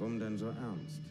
[0.00, 1.02] Warum denn so ernst?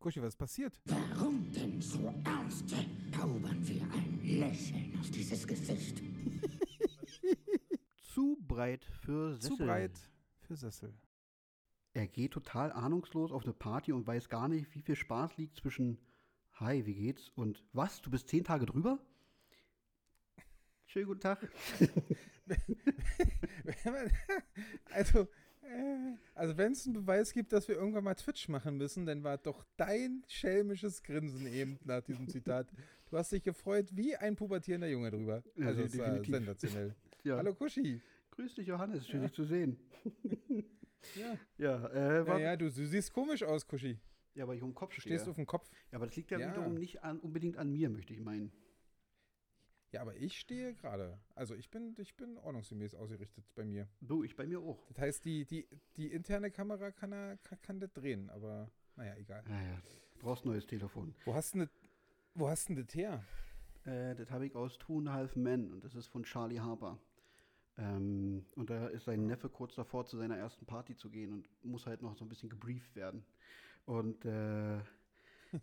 [0.00, 0.80] Kuschi, was ist passiert?
[0.86, 2.74] Warum denn so ernst?
[3.12, 6.02] Zaubern wir ein Lächeln auf dieses Gesicht.
[8.12, 9.56] Zu breit für Sessel.
[9.56, 10.10] Zu breit
[10.40, 10.92] für Sessel.
[11.94, 15.58] Er geht total ahnungslos auf eine Party und weiß gar nicht, wie viel Spaß liegt
[15.58, 16.00] zwischen
[16.54, 17.28] Hi, wie geht's?
[17.28, 18.02] Und was?
[18.02, 18.98] Du bist zehn Tage drüber?
[20.86, 21.48] Schönen guten Tag.
[24.90, 25.28] also,
[26.34, 29.38] also wenn es einen Beweis gibt, dass wir irgendwann mal Twitch machen müssen, dann war
[29.38, 32.68] doch dein schelmisches Grinsen eben nach diesem Zitat.
[33.10, 35.42] Du hast dich gefreut wie ein pubertierender Junge drüber.
[35.56, 36.34] Ja, Also war definitiv.
[36.34, 36.94] sensationell.
[37.24, 37.36] Ja.
[37.38, 38.00] Hallo Kuschi.
[38.30, 39.06] Grüß dich, Johannes.
[39.08, 39.78] Schön, dich zu sehen.
[41.14, 41.38] Ja.
[41.56, 43.96] Ja, äh, war, Ja, ja, du, du siehst komisch aus, Kuschi.
[44.34, 45.16] ja, weil ich um den Kopf Du stehe.
[45.16, 45.68] stehst auf dem Kopf.
[45.92, 46.50] Ja, aber das liegt ja, Ja.
[46.50, 48.50] wiederum nicht an, unbedingt an mir, möchte ich meinen.
[49.92, 51.18] Ja, aber ich stehe gerade.
[51.34, 53.88] Also ich bin, ich bin ordnungsgemäß ausgerichtet bei mir.
[54.00, 54.84] Du, ich bei mir auch.
[54.88, 59.14] Das heißt, die, die, die interne Kamera kann, er, kann, kann das drehen, aber naja,
[59.16, 59.42] egal.
[59.48, 59.80] Naja,
[60.14, 61.14] du brauchst ein neues Telefon.
[61.24, 61.90] Wo hast du denn das,
[62.34, 63.24] wo hast du denn das her?
[63.84, 66.60] Äh, das habe ich aus Two and a Half Men und das ist von Charlie
[66.60, 66.98] Harper.
[67.78, 71.48] Ähm, und da ist sein Neffe kurz davor, zu seiner ersten Party zu gehen und
[71.64, 73.24] muss halt noch so ein bisschen gebrieft werden.
[73.84, 74.80] Und äh,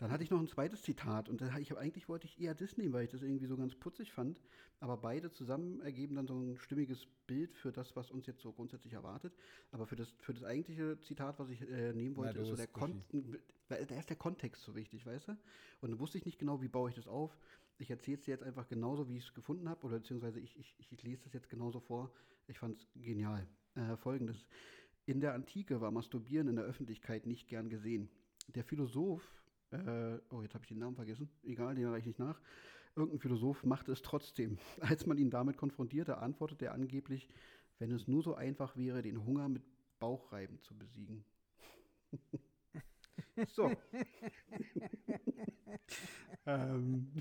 [0.02, 2.56] dann hatte ich noch ein zweites Zitat und da, ich hab, eigentlich wollte ich eher
[2.56, 4.42] das nehmen, weil ich das irgendwie so ganz putzig fand.
[4.80, 8.52] Aber beide zusammen ergeben dann so ein stimmiges Bild für das, was uns jetzt so
[8.52, 9.34] grundsätzlich erwartet.
[9.72, 12.56] Aber für das, für das eigentliche Zitat, was ich äh, nehmen wollte, Na ist so
[12.56, 12.94] der Kuschi.
[13.10, 13.38] Kon
[13.70, 15.38] weil da ist der Kontext so wichtig, weißt du?
[15.82, 17.38] Und dann wusste ich nicht genau, wie baue ich das auf.
[17.78, 20.58] Ich erzähle es dir jetzt einfach genauso, wie ich es gefunden habe, oder beziehungsweise ich,
[20.60, 22.12] ich, ich lese das jetzt genauso vor.
[22.48, 23.48] Ich fand es genial.
[23.76, 24.46] Äh, Folgendes.
[25.06, 28.10] In der Antike war Masturbieren in der Öffentlichkeit nicht gern gesehen.
[28.54, 29.24] Der Philosoph,
[29.74, 32.40] äh, oh, jetzt habe ich den Namen vergessen, egal, den reiche ich nicht nach.
[32.96, 34.58] Irgendein Philosoph machte es trotzdem.
[34.82, 37.28] Als man ihn damit konfrontierte, antwortete er angeblich,
[37.80, 39.64] wenn es nur so einfach wäre, den Hunger mit
[40.00, 41.26] Bauchreiben zu besiegen.
[43.48, 43.72] So.
[46.46, 47.12] ähm.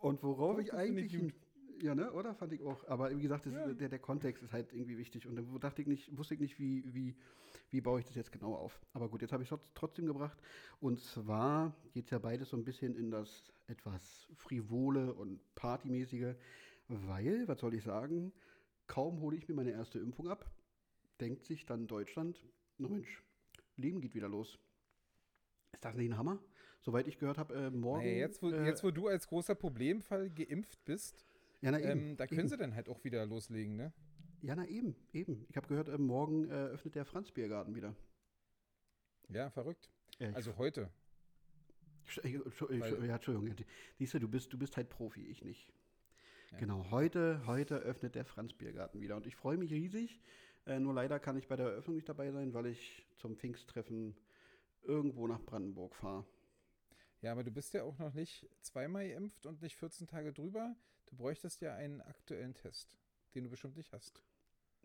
[0.00, 1.34] Und worauf ich eigentlich.
[1.82, 2.34] Ja, ne, oder?
[2.34, 2.86] Fand ich auch.
[2.88, 3.72] Aber wie gesagt, das, Ja.
[3.72, 5.26] der, der Kontext ist halt irgendwie wichtig.
[5.26, 7.16] Und dann dachte ich nicht, wusste ich nicht, wie, wie,
[7.70, 8.80] wie baue ich das jetzt genau auf.
[8.92, 10.38] Aber gut, jetzt habe ich es trotzdem gebracht.
[10.80, 16.34] Und zwar geht ja beides so ein bisschen in das etwas frivole und partymäßige,
[16.88, 18.32] weil, was soll ich sagen,
[18.86, 20.50] kaum hole ich mir meine erste Impfung ab,
[21.20, 22.46] denkt sich dann Deutschland,
[22.78, 23.22] na Mensch,
[23.76, 24.58] Leben geht wieder los.
[25.72, 26.38] Ist das nicht ein Hammer?
[26.80, 28.04] Soweit ich gehört habe, äh, morgen.
[28.04, 31.26] Naja, jetzt, wo, äh, jetzt, wo du als großer Problemfall geimpft bist,
[31.60, 32.48] ja, na eben, ähm, da können eben.
[32.48, 33.92] sie dann halt auch wieder loslegen, ne?
[34.42, 35.44] Ja, na eben, eben.
[35.48, 37.94] Ich habe gehört, äh, morgen äh, öffnet der Franz-Biergarten wieder.
[39.28, 39.90] Ja, verrückt.
[40.18, 40.90] Ja, Also heute.
[42.22, 43.54] Äh, Entschu- Weil- ja, Entschuldigung.
[43.98, 45.72] Siehst du, du bist, du bist halt Profi, ich nicht.
[46.52, 46.58] Ja.
[46.58, 49.16] Genau, heute, heute öffnet der Franz-Biergarten wieder.
[49.16, 50.20] Und ich freue mich riesig.
[50.66, 54.16] Äh, nur leider kann ich bei der Eröffnung nicht dabei sein, weil ich zum Pfingsttreffen
[54.82, 56.24] irgendwo nach Brandenburg fahre.
[57.20, 60.76] Ja, aber du bist ja auch noch nicht zweimal geimpft und nicht 14 Tage drüber.
[61.06, 62.88] Du bräuchtest ja einen aktuellen Test,
[63.34, 64.22] den du bestimmt nicht hast,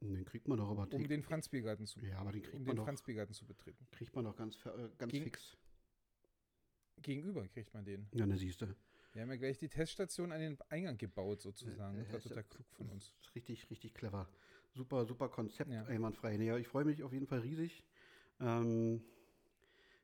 [0.01, 2.71] Den kriegt man doch aber um den Franz-Biergarten zu, Ja, aber den kriegt um man
[2.71, 3.87] den doch, Franz-Biergarten zu betreten.
[3.91, 5.57] kriegt man doch ganz, äh, ganz Gegen- fix.
[7.01, 8.07] Gegenüber kriegt man den.
[8.13, 8.75] Ja, ne, siehst du.
[9.13, 11.97] Wir haben ja gleich die Teststation an den Eingang gebaut, sozusagen.
[11.97, 13.13] Ja, Das war ist ja- total klug von uns.
[13.35, 14.27] Richtig, richtig clever.
[14.73, 15.83] Super, super Konzept, Ja.
[15.85, 16.35] einwandfrei.
[16.37, 17.83] Ja, ich freue mich auf jeden Fall riesig.
[18.39, 19.03] Ähm,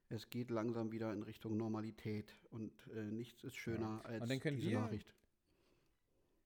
[0.10, 4.40] es geht langsam wieder in Richtung Normalität und äh, nichts ist schöner als Und dann
[4.40, 5.14] können diese wir- Nachricht.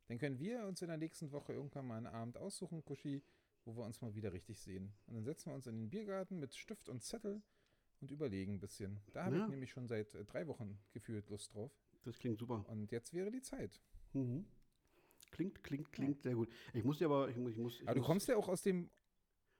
[0.07, 3.23] Dann können wir uns in der nächsten Woche irgendwann mal einen Abend aussuchen, Kuschi,
[3.63, 4.93] wo wir uns mal wieder richtig sehen.
[5.07, 7.41] Und dann setzen wir uns in den Biergarten mit Stift und Zettel
[8.01, 8.99] und überlegen ein bisschen.
[9.13, 9.43] Da habe Ja.
[9.45, 11.71] ich nämlich schon seit äh, drei Wochen gefühlt Lust drauf.
[12.03, 12.65] Das klingt super.
[12.67, 13.79] Und jetzt wäre die Zeit.
[14.11, 14.45] Mhm.
[15.31, 16.49] Klingt, klingt, klingt sehr gut.
[16.73, 17.75] Ich muss dir aber, ich muss, ich muss.
[17.75, 18.89] Ich Aber du muss, kommst ja auch aus dem.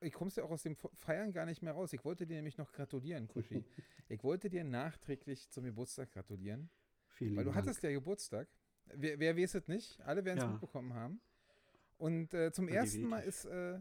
[0.03, 1.93] Ich kommst ja auch aus dem Feiern gar nicht mehr raus.
[1.93, 3.63] Ich wollte dir nämlich noch gratulieren, Kuschi.
[4.09, 6.69] ich wollte dir nachträglich zum Geburtstag gratulieren.
[7.07, 7.65] Vielen Weil du Dank.
[7.67, 8.47] hattest ja Geburtstag.
[8.85, 9.99] Wer, wer weiß es nicht?
[10.01, 10.51] Alle werden es Ja.
[10.51, 11.21] mitbekommen haben.
[11.97, 13.79] Und äh, zum Ja, ersten Mal ist, äh,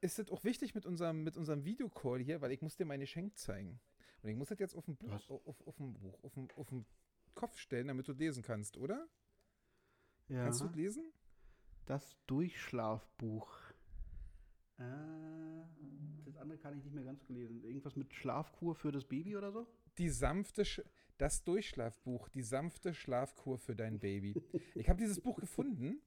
[0.00, 3.04] ist es auch wichtig mit unserem, mit unserem Videocall hier, weil ich muss dir meine
[3.04, 3.80] Geschenk zeigen.
[4.22, 6.68] Und ich muss das jetzt auf dem Buch, auf, auf dem Buch, auf dem, auf
[6.68, 6.86] dem
[7.34, 9.06] Kopf stellen, damit du lesen kannst, oder?
[10.28, 11.12] ja, Kannst du es lesen?
[11.86, 13.61] das Durchschlafbuch.
[14.82, 17.62] Äh, das andere kann ich nicht mehr ganz gelesen.
[17.64, 19.66] Irgendwas mit Schlafkur für das Baby oder so?
[19.98, 20.82] Die sanfte, Sch
[21.18, 24.34] das Durchschlafbuch, die sanfte Schlafkur für dein Baby.
[24.74, 26.00] Ich habe dieses Buch gefunden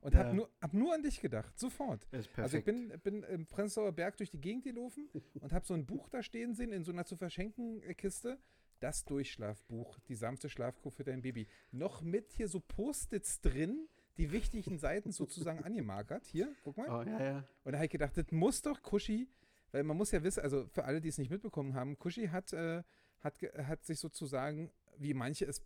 [0.00, 0.20] und Ja.
[0.20, 2.06] habe nur, hab nur an dich gedacht, sofort.
[2.36, 5.08] Also ich bin, bin im Prenzlauer Berg durch die Gegend gelaufen
[5.40, 8.38] und habe so ein Buch da stehen sehen in so einer zu verschenken äh, Kiste.
[8.80, 11.46] Das Durchschlafbuch, die sanfte Schlafkur für dein Baby.
[11.70, 16.26] Noch mit hier so Post-its drin, die wichtigen Seiten sozusagen angemarkert.
[16.26, 16.88] Hier, guck mal.
[16.88, 17.44] Oh, ja, ja.
[17.64, 19.28] Und da habe ich gedacht, das muss doch Kuschi,
[19.70, 22.52] weil man muss ja wissen, also für alle, die es nicht mitbekommen haben, Kushi hat,
[22.52, 22.82] äh,
[23.20, 25.62] hat, hat sich sozusagen, wie manche es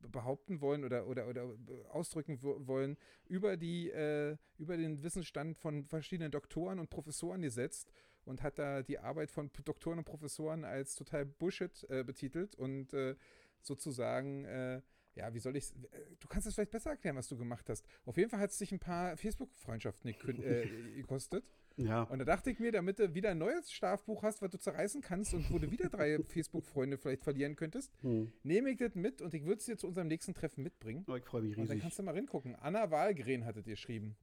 [0.00, 1.52] behaupten wollen oder, oder, oder
[1.90, 2.96] ausdrücken wo- wollen,
[3.26, 7.90] über, die, äh, über den Wissensstand von verschiedenen Doktoren und Professoren gesetzt
[8.24, 12.92] und hat da die Arbeit von Doktoren und Professoren als total Bullshit äh, betitelt und
[12.92, 13.16] äh,
[13.60, 14.82] sozusagen, äh,
[15.18, 15.72] ja, wie soll ich
[16.20, 17.84] du kannst es vielleicht besser erklären, was du gemacht hast.
[18.06, 20.66] Auf jeden Fall hat es dich ein paar Facebook-Freundschaften äh,
[20.96, 21.44] gekostet.
[21.76, 24.58] Ja, Und da dachte ich mir, damit du wieder ein neues Strafbuch hast, was du
[24.58, 28.32] zerreißen kannst und wo du wieder drei Facebook-Freunde vielleicht verlieren könntest, hm.
[28.42, 31.04] nehme ich das mit und ich würde es dir zu unserem nächsten Treffen mitbringen.
[31.08, 31.82] Oh, ich freue mich Und dann riesig.
[31.82, 32.56] kannst du mal reingucken.
[32.56, 34.16] Anna Wahlgren hattet ihr geschrieben.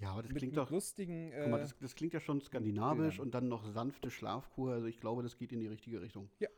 [0.00, 0.70] Ja, aber das mit, klingt doch.
[0.70, 1.30] lustigen.
[1.32, 3.26] Guck mal, Äh, das, das klingt ja schon skandinavisch Bildern.
[3.26, 4.72] und dann noch sanfte Schlafkur.
[4.72, 6.28] Also ich glaube, das geht in die richtige Richtung.
[6.40, 6.48] Ja.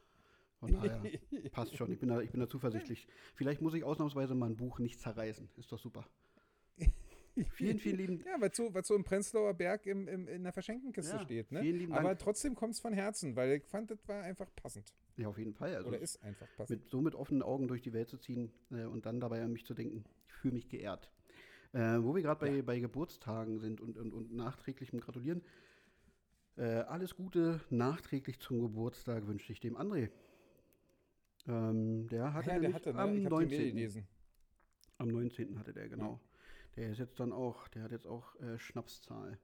[0.63, 1.03] Von daher
[1.51, 1.91] passt schon.
[1.91, 3.09] Ich bin, da, ich bin da zuversichtlich.
[3.35, 5.51] Vielleicht muss ich ausnahmsweise mal ein Buch nicht zerreißen.
[5.57, 6.07] Ist doch super.
[7.55, 10.53] Vielen, vielen lieben ja, weil so, weil so im Prenzlauer Berg im, im, in der
[10.53, 11.51] Verschenkenkiste Ja, steht.
[11.51, 11.63] Ne?
[11.63, 12.19] vielen lieben Aber Dank.
[12.21, 14.95] trotzdem kommt es von Herzen, weil ich fand, das war einfach passend.
[15.17, 15.75] Ja, auf jeden Fall.
[15.75, 16.83] Also Oder ist einfach passend.
[16.83, 19.51] mit, so mit offenen Augen durch die Welt zu ziehen äh, und dann dabei an
[19.51, 20.05] mich zu denken.
[20.27, 21.11] Ich fühle mich geehrt.
[21.73, 25.43] Äh, wo wir gerade bei, bei Geburtstagen sind und, und, und nachträglichem Gratulieren.
[26.57, 30.11] Äh, alles Gute nachträglich zum Geburtstag wünsche ich dem André.
[31.47, 32.99] Ähm, der hatte ja, der hatte, ne?
[33.01, 33.75] am, ich habe die Mail 19.
[33.75, 34.09] gelesen.
[34.99, 35.59] am 19.
[35.59, 36.21] hatte der, genau.
[36.77, 39.39] Der ist jetzt dann auch, der hat jetzt auch äh, Schnapszahl.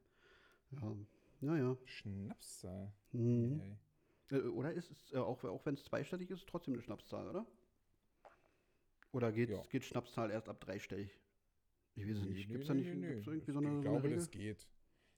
[0.71, 0.97] Ja,
[1.41, 1.77] naja.
[1.85, 2.93] Schnapszahl.
[3.12, 3.79] Mhm.
[4.31, 7.47] Äh, oder ist es, äh, auch, auch wenn es zweistellig ist, trotzdem eine Schnapszahl, oder?
[9.12, 9.62] Oder geht, Ja.
[9.71, 11.19] geht Schnapszahl erst ab dreistellig?
[11.94, 12.49] Ich weiß es Nö, nicht.
[12.49, 13.06] Gibt es da nicht da nö.
[13.09, 14.69] irgendwie so eine, Ich so eine glaube, das geht.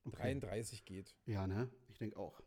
[0.04, 0.16] Okay.
[0.16, 1.14] 33 geht.
[1.26, 1.68] Ja, ne?
[1.88, 2.40] Ich denke auch.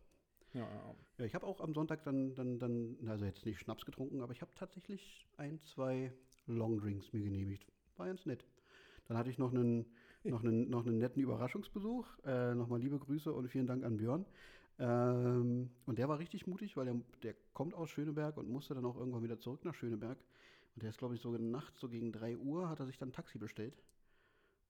[0.54, 0.94] Ja, ja.
[1.18, 4.32] Ja, ich habe auch am Sonntag dann, dann, dann, also jetzt nicht Schnaps getrunken, aber
[4.32, 6.12] ich habe tatsächlich ein, zwei
[6.46, 7.72] Longdrinks mir genehmigt.
[7.96, 8.44] War ganz nett.
[9.06, 9.86] Dann hatte ich noch einen,
[10.24, 12.06] noch einen, noch einen netten Überraschungsbesuch.
[12.24, 14.24] Äh, Nochmal liebe Grüße und vielen Dank an Björn.
[14.78, 18.84] Ähm, und der war richtig mutig, weil der, der kommt aus Schöneberg und musste dann
[18.84, 20.18] auch irgendwann wieder zurück nach Schöneberg.
[20.74, 23.10] Und der ist, glaube ich, so nachts, so gegen 3 Uhr, hat er sich dann
[23.10, 23.74] ein Taxi bestellt.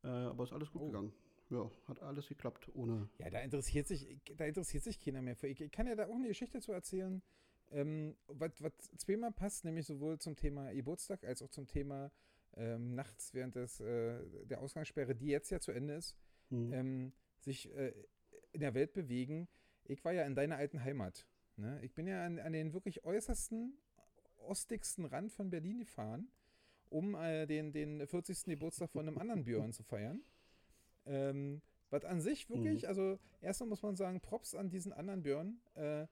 [0.02, 0.86] Äh, aber ist alles gut Oh.
[0.86, 1.12] gegangen.
[1.54, 3.08] Ja, hat alles geklappt, ohne.
[3.18, 5.48] Ja, da interessiert sich, da interessiert sich keiner mehr für.
[5.48, 7.22] Ich, ich kann ja da auch eine Geschichte zu erzählen,
[7.70, 8.50] ähm, was
[8.98, 12.10] zweimal passt, nämlich sowohl zum Thema Geburtstag als auch zum Thema
[12.56, 16.16] ähm, nachts während des, äh, der Ausgangssperre, die jetzt ja zu Ende ist,
[16.50, 16.72] Hm.
[16.72, 17.92] ähm, sich äh,
[18.52, 19.48] in der Welt bewegen.
[19.84, 21.26] Ich war ja in deiner alten Heimat.
[21.56, 21.80] Ne?
[21.82, 23.76] Ich bin ja an, an den wirklich äußersten,
[24.36, 26.28] ostigsten Rand von Berlin gefahren,
[26.90, 28.44] um äh, den, den 40.
[28.44, 30.22] Geburtstag von einem anderen Björn zu feiern.
[31.06, 35.60] Ähm, was an sich wirklich, also erstmal muss man sagen, Props an diesen anderen Björn.
[35.74, 36.06] Äh,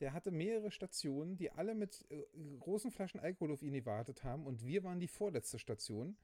[0.00, 2.24] der hatte mehrere Stationen, die alle mit äh,
[2.58, 6.16] großen Flaschen Alkohol auf ihn gewartet haben und wir waren die vorletzte Station.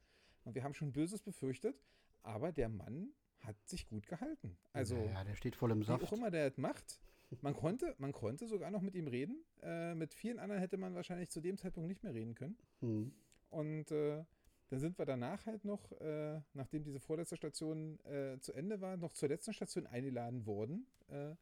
[0.44, 1.84] Und wir haben schon Böses befürchtet,
[2.22, 3.10] aber der Mann
[3.40, 4.56] hat sich gut gehalten.
[4.72, 6.04] Also, ja, der steht voll im wie Saft.
[6.04, 7.00] auch immer der das macht.
[7.42, 9.44] Man konnte, man konnte sogar noch mit ihm reden.
[9.60, 12.56] Äh, mit vielen anderen hätte man wahrscheinlich zu dem Zeitpunkt nicht mehr reden können.
[12.80, 13.12] Hm.
[13.50, 14.24] Und äh,
[14.68, 18.96] dann sind wir danach halt noch, äh, nachdem diese vorletzte Station äh, zu Ende war,
[18.96, 20.86] noch zur letzten Station eingeladen worden.
[21.08, 21.38] Äh, und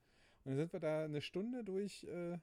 [0.50, 2.38] dann sind wir da eine Stunde durch, äh,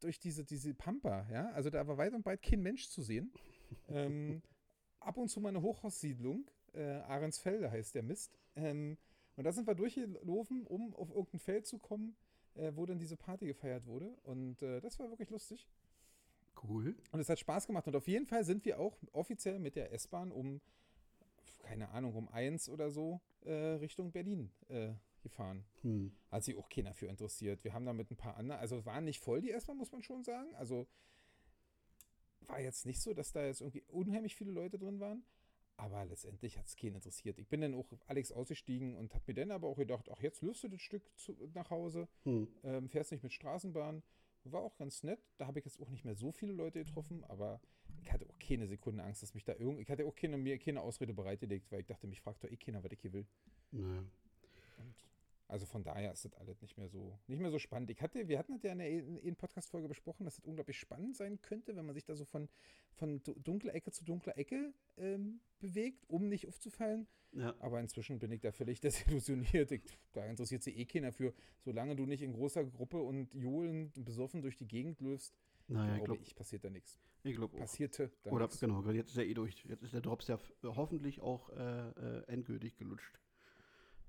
[0.00, 1.50] durch diese, diese Pampa, ja.
[1.50, 3.32] Also da war weit und breit kein Mensch zu sehen.
[3.88, 4.42] ähm,
[5.00, 6.48] ab und zu mal eine Hochhaussiedlung.
[6.74, 8.38] Äh, Ahrensfelde heißt der Mist.
[8.54, 8.98] Ähm,
[9.36, 12.14] und da sind wir durchgelaufen, um auf irgendein Feld zu kommen,
[12.54, 14.16] äh, wo dann diese Party gefeiert wurde.
[14.22, 15.66] Und das war wirklich lustig.
[16.62, 16.94] Cool.
[17.12, 17.86] Und es hat Spaß gemacht.
[17.86, 20.60] Und auf jeden Fall sind wir auch offiziell mit der S-Bahn um,
[21.62, 25.64] keine Ahnung, um eins oder so äh, Richtung Berlin äh, gefahren.
[25.82, 26.12] Hm.
[26.30, 27.64] Hat sich auch keiner für interessiert.
[27.64, 30.02] Wir haben da mit ein paar anderen, also war nicht voll die S-Bahn, muss man
[30.02, 30.54] schon sagen.
[30.54, 30.86] Also
[32.46, 35.22] war jetzt nicht so, dass da jetzt irgendwie unheimlich viele Leute drin waren.
[35.76, 37.38] Aber letztendlich hat es keinen interessiert.
[37.38, 40.42] Ich bin dann auch Alex ausgestiegen und habe mir dann aber auch gedacht, ach, jetzt
[40.42, 42.48] löst du das Stück zu, nach Hause Hm.
[42.64, 44.02] ähm, fährst nicht mit Straßenbahn.
[44.44, 45.20] War auch ganz nett.
[45.36, 47.60] Da habe ich jetzt auch nicht mehr so viele Leute getroffen, aber
[48.02, 49.80] ich hatte auch keine Sekunde Angst, dass mich da irgend.
[49.80, 52.56] Ich hatte auch keine, mir keine Ausrede bereitgelegt, weil ich dachte, mich fragt doch eh
[52.56, 53.26] keiner, was ich hier will.
[53.70, 54.04] Naja.
[54.78, 54.94] Und
[55.50, 57.90] also von daher ist das alles nicht mehr so, nicht mehr so spannend.
[57.90, 61.16] Ich hatte, wir hatten das ja in der in, Podcast-Folge besprochen, dass das unglaublich spannend
[61.16, 62.48] sein könnte, wenn man sich da so von,
[62.94, 67.06] von du- dunkler Ecke zu dunkler Ecke ähm, bewegt, um nicht aufzufallen.
[67.32, 67.54] Ja.
[67.60, 69.70] Aber inzwischen bin ich da völlig desillusioniert.
[69.72, 71.32] Ich, da interessiert sich eh keiner für.
[71.60, 75.36] Solange du nicht in großer Gruppe und johlend und besoffen durch die Gegend läufst,
[75.68, 76.98] Naja, ich glaube glaube ich, passiert da nichts.
[77.22, 77.58] ich glaub auch.
[77.58, 78.60] Passierte da Oder nichts.
[78.60, 79.64] genau, jetzt ist er eh durch.
[79.64, 83.20] Jetzt ist der Drops ja hoffentlich auch äh, äh, endgültig gelutscht.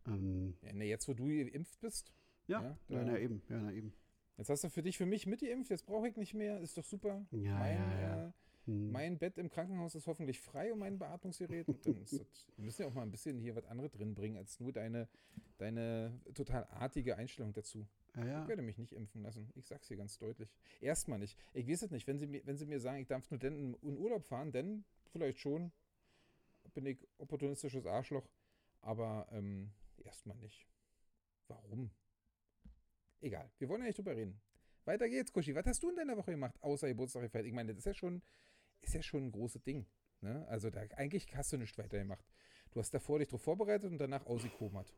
[0.07, 2.11] Ähm, Ja, ne, jetzt, wo du geimpft bist,
[2.47, 3.93] ja, Ja, ja, da- na eben, ja, na eben.
[4.37, 6.83] jetzt hast du für dich, für mich mitgeimpft, jetzt brauche ich nicht mehr, ist doch
[6.83, 7.25] super.
[7.31, 8.27] Ja, mein, ja, ja.
[8.27, 8.31] Äh,
[8.65, 8.91] Hm.
[8.91, 11.67] Mein Bett im Krankenhaus ist hoffentlich frei und mein Beatmungsgerät.
[11.67, 14.37] Und dann das, wir müssen ja auch mal ein bisschen hier was anderes drin bringen,
[14.37, 15.07] als nur deine,
[15.57, 17.87] deine total artige Einstellung dazu.
[18.15, 18.41] Ja, ja.
[18.43, 19.49] Ich werde mich nicht impfen lassen.
[19.55, 20.53] Ich sag's hier ganz deutlich.
[20.79, 21.39] Erstmal nicht.
[21.53, 22.05] Ich weiß es nicht.
[22.05, 24.51] Wenn sie, mir, wenn sie mir sagen, ich darf nur dann in, in Urlaub fahren,
[24.51, 25.71] dann vielleicht schon.
[26.75, 28.29] Bin ich opportunistisches Arschloch.
[28.81, 29.71] Aber ähm,
[30.05, 30.67] erstmal nicht.
[31.47, 31.91] Warum?
[33.19, 33.51] Egal.
[33.59, 34.41] Wir wollen ja nicht drüber reden.
[34.85, 35.53] Weiter geht's, Kuschi.
[35.53, 37.45] Was hast du in deiner Woche gemacht, außer Geburtstag gefeiert?
[37.45, 38.21] Ich meine, das ist ja schon,
[38.81, 39.85] ist ja schon ein großes Ding.
[40.21, 40.47] Ne?
[40.47, 42.25] Also da, eigentlich hast du nichts weiter gemacht.
[42.71, 44.93] Du hast davor dich drauf vorbereitet und danach ausgekomert.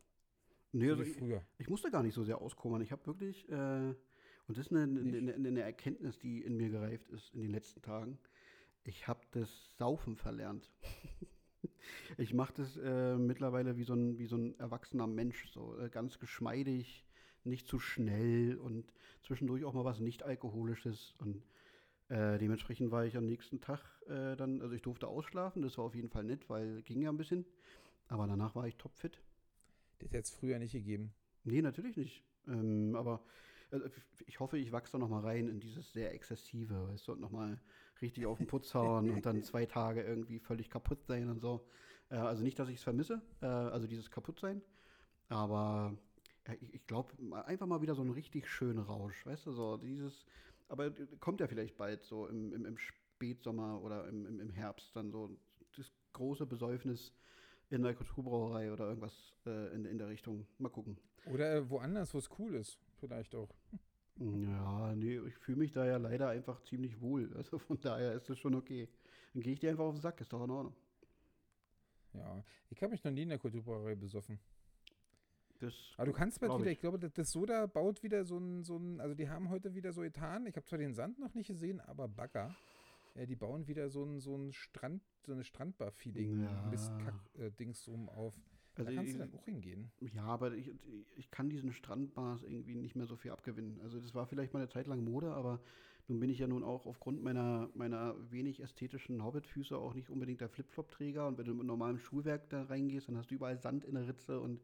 [0.71, 1.17] Nee, So also ich,
[1.57, 2.81] ich musste gar nicht so sehr auskommern.
[2.81, 3.53] Ich habe wirklich, äh,
[4.47, 7.51] und das ist eine, eine, eine, eine Erkenntnis, die in mir gereift ist in den
[7.51, 8.19] letzten Tagen.
[8.83, 10.71] Ich habe das Saufen verlernt.
[12.17, 15.89] ich mache das äh, mittlerweile wie so, ein, wie so ein erwachsener Mensch, so äh,
[15.89, 17.05] ganz geschmeidig,
[17.43, 18.85] nicht zu schnell und
[19.21, 21.15] zwischendurch auch mal was nicht-alkoholisches.
[21.19, 21.43] Und
[22.09, 25.85] äh, dementsprechend war ich am nächsten Tag äh, dann, also ich durfte ausschlafen, das war
[25.85, 27.45] auf jeden Fall nett, weil ging ja ein bisschen.
[28.07, 29.19] Aber danach war ich topfit.
[29.99, 31.13] Das hätte es früher nicht gegeben.
[31.43, 32.23] Nee, natürlich nicht.
[32.47, 33.23] Ähm, aber
[33.71, 33.87] also,
[34.27, 37.21] ich hoffe, ich wachse da noch mal rein in dieses sehr exzessive, weißt du, und
[37.21, 37.59] noch mal
[38.01, 41.65] richtig auf den Putz hauen und dann zwei Tage irgendwie völlig kaputt sein und so.
[42.13, 44.61] Äh, also nicht, dass ich es vermisse, äh, also dieses Kaputtsein,
[45.29, 45.97] aber
[46.59, 47.11] ich, ich glaube,
[47.45, 50.25] einfach mal wieder so einen richtig schönen Rausch, weißt du, so dieses,
[50.69, 54.95] aber kommt ja vielleicht bald so im, im, im Spätsommer oder im, im, im Herbst
[54.95, 55.35] dann so
[55.75, 57.13] das große Besäufnis
[57.69, 60.45] in der Kulturbrauerei oder irgendwas äh, in, in der Richtung.
[60.59, 60.97] Mal gucken.
[61.25, 62.77] Oder äh, woanders, wo es cool ist.
[62.99, 63.49] Vielleicht auch.
[64.19, 67.33] Ja, nee, ich fühle mich da ja leider einfach ziemlich wohl.
[67.35, 68.87] Also von daher ist das schon okay.
[69.33, 70.75] Dann gehe ich dir einfach auf den Sack, ist doch in Ordnung.
[72.13, 72.43] Ja.
[72.69, 74.39] Ich habe mich noch nie in der Kulturbrauerei besoffen.
[75.59, 76.77] Das, Aber du kannst bald Glaub wieder, ich.
[76.77, 79.93] ich glaube, das- Soda baut wieder so ein, so ein, also die haben heute wieder
[79.93, 80.45] so getan.
[80.45, 82.53] Ich habe zwar den Sand noch nicht gesehen, aber Bagger.
[83.15, 86.65] Ja, die bauen wieder so ein, so ein Strand, so eine Strandbar-Feeling, Ja.
[86.71, 88.33] Mist-Kack-Dings rum auf.
[88.75, 89.91] also da kannst ich, du dann auch hingehen.
[90.01, 90.71] ja, aber ich,
[91.15, 93.79] ich kann diesen Strandbars irgendwie nicht mehr so viel abgewinnen.
[93.83, 95.61] Also das war vielleicht mal eine Zeit lang Mode, aber
[96.07, 100.41] nun bin ich ja nun auch aufgrund meiner, meiner wenig ästhetischen Hobbitfüße auch nicht unbedingt
[100.41, 101.27] der Flipflop-Träger.
[101.27, 104.07] Und wenn du mit normalem Schuhwerk da reingehst, dann hast du überall Sand in der
[104.07, 104.61] Ritze und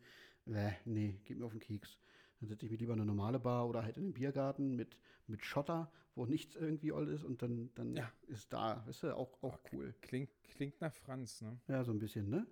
[0.48, 1.98] äh, nee, geht mir auf den Keks.
[2.40, 4.98] Dann setze ich mir lieber in eine normale Bar oder halt in den Biergarten mit,
[5.28, 8.12] mit Schotter, wo nichts irgendwie all ist und dann, dann Ja.
[8.28, 9.78] ist da, weißt du, auch, auch Okay.
[9.78, 9.94] cool.
[10.02, 11.60] Klingt, klingt nach Franz, ne?
[11.68, 12.46] Ja, so ein bisschen, ne?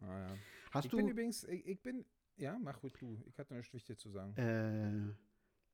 [0.00, 0.38] Ah, ja.
[0.70, 2.04] Hast ich du, bin übrigens, ich, ich bin,
[2.36, 3.22] ja, mach ruhig du.
[3.26, 4.36] Ich hatte nichts Wichtiges zu sagen.
[4.36, 5.12] äh,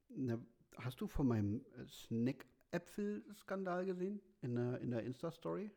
[0.09, 0.39] na,
[0.77, 5.71] hast du von meinem äh, Snack-Äpfel-Skandal gesehen in der, in der Insta-Story?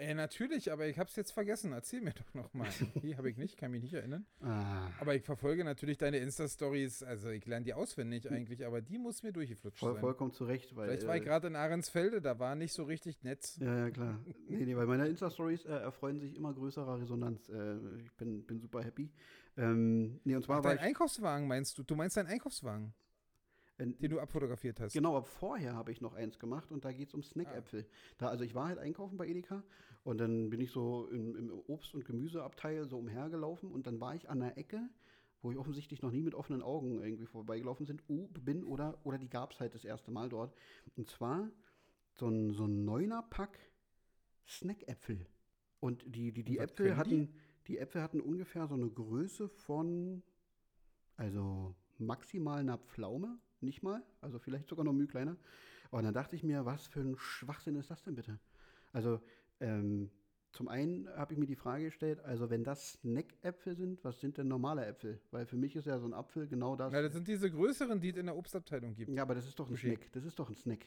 [0.00, 1.72] Äh, natürlich, aber ich habe es jetzt vergessen.
[1.72, 2.66] Erzähl mir doch noch mal.
[3.02, 4.24] Hier habe ich nicht, kann mich nicht erinnern.
[4.40, 7.02] Ah, Aber ich verfolge natürlich deine Insta-Stories.
[7.02, 10.00] Also ich lerne die auswendig eigentlich, aber die muss mir durchgeflutscht voll, sein.
[10.00, 10.88] vollkommen zu Recht, weil.
[10.88, 13.58] Vielleicht war ich äh, gerade in Ahrensfelde, da war nicht so richtig Netz.
[13.60, 14.18] Ja, ja, klar.
[14.48, 17.50] nee, nee, weil meine Insta-Stories äh, erfreuen sich immer größerer Resonanz.
[17.50, 19.10] Äh, ich bin, bin super happy.
[19.58, 20.84] Ähm, nee, und zwar Ach, war dein ich.
[20.84, 21.82] Einkaufswagen meinst du?
[21.82, 22.94] Du meinst deinen Einkaufswagen,
[23.80, 24.92] äh, den du abfotografiert hast?
[24.92, 27.86] Genau, aber vorher habe ich noch eins gemacht und da geht es um Snack-Äpfel.
[28.18, 29.62] Da, also ich war halt einkaufen bei Edeka
[30.04, 34.14] und dann bin ich so im, im Obst- und Gemüseabteil so umhergelaufen und dann war
[34.14, 34.88] ich an der Ecke,
[35.42, 39.18] wo ich offensichtlich noch nie mit offenen Augen irgendwie vorbeigelaufen sind, oh, bin oder, oder
[39.18, 40.54] die gab es halt das erste Mal dort.
[40.96, 41.50] Und zwar
[42.14, 43.58] so ein, so ein neuner Pack
[44.46, 45.26] Snack-Äpfel.
[45.80, 46.96] Und die, die, die Äpfel können die?
[46.96, 47.34] hatten,
[47.68, 50.22] die Äpfel hatten ungefähr so eine Größe von,
[51.16, 55.36] also maximal einer Pflaume, nicht mal, also vielleicht sogar noch Mühe kleiner.
[55.90, 58.38] Und dann dachte ich mir, was für ein Schwachsinn ist das denn bitte?
[58.92, 59.20] Also,
[59.60, 60.10] ähm,
[60.52, 64.36] zum einen habe ich mir die Frage gestellt, also wenn das Snack-Äpfel sind, was sind
[64.36, 65.20] denn normale Äpfel?
[65.30, 66.92] Weil für mich ist ja so ein Apfel genau das.
[66.92, 69.10] Na, das sind diese größeren, die es in der Obstabteilung gibt.
[69.12, 69.94] ja, aber das ist doch ein Okay.
[69.96, 70.12] Snack.
[70.12, 70.86] Das ist doch ein Snack.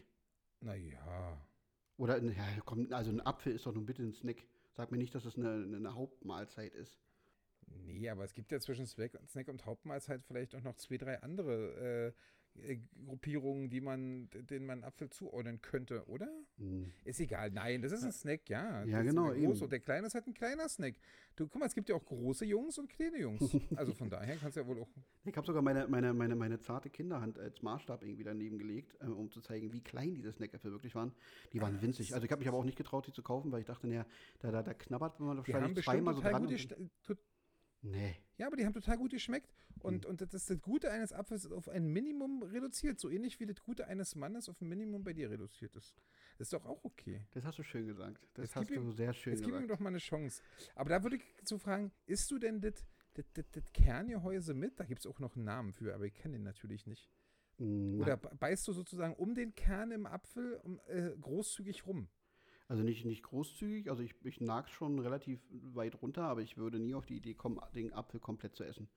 [0.60, 1.42] Naja.
[1.98, 4.46] Oder, ein- ja, komm, also ein Apfel ist doch nun bitte ein Snack.
[4.74, 7.00] Sag mir nicht, dass es eine, eine Hauptmahlzeit ist.
[7.86, 9.14] Nee, aber es gibt ja zwischen Snack
[9.48, 12.14] und, Hauptmahlzeit vielleicht auch noch zwei, drei andere äh,
[13.06, 16.30] Gruppierungen, die man, denen man Apfel zuordnen könnte, oder?
[16.58, 16.92] Hm.
[17.04, 17.52] Ist egal.
[17.52, 18.84] Nein, das ist ein Snack, ja.
[18.86, 19.64] Ja, Das ist genau, der große eben.
[19.64, 20.96] Und der kleine ist halt ein kleiner Snack.
[21.36, 23.42] Du, guck mal, es gibt ja auch große Jungs und kleine Jungs.
[23.76, 24.90] Also von daher kannst du ja wohl auch.
[25.26, 29.06] Ich habe sogar meine, meine, meine, meine zarte Kinderhand als Maßstab irgendwie daneben gelegt, äh,
[29.08, 31.12] um zu zeigen, wie klein diese Snackäpfel wirklich waren.
[31.54, 32.14] Die waren winzig.
[32.14, 34.06] Also ich habe mich aber auch nicht getraut, die zu kaufen, weil ich dachte, naja,
[34.40, 36.44] da, da, da knabbert man wahrscheinlich zweimal so dran.
[36.44, 37.18] gut und- gest- tut-
[37.86, 38.16] Nee.
[38.38, 39.52] Ja, aber die haben total gut geschmeckt.
[39.76, 39.82] Hm.
[39.82, 43.00] Und, und das, das Gute eines Apfels ist auf ein Minimum reduziert.
[43.00, 45.94] So ähnlich wie das Gute eines Mannes auf ein Minimum bei dir reduziert ist.
[46.38, 47.28] Das ist doch auch okay.
[47.32, 48.26] Das hast du schön gesagt.
[48.34, 49.72] Das Jetzt hast gib ihm- du sehr schön Jetzt gib ihm gesagt.
[49.72, 50.42] doch mal eine Chance.
[50.76, 52.74] Aber da würde ich so fragen, isst du denn das
[53.16, 54.80] das- das- das Kerngehäuse mit?
[54.80, 57.12] Da gibt es auch noch einen Namen für, aber ich kenne den natürlich nicht.
[57.60, 62.08] Mm, Oder be- beißt du sozusagen um den Kern im Apfel um, äh, großzügig rum?
[62.68, 66.80] Also nicht, nicht großzügig, also ich, ich nag's schon relativ weit runter, aber ich würde
[66.80, 68.88] nie auf die Idee kommen, den Apfel komplett zu essen.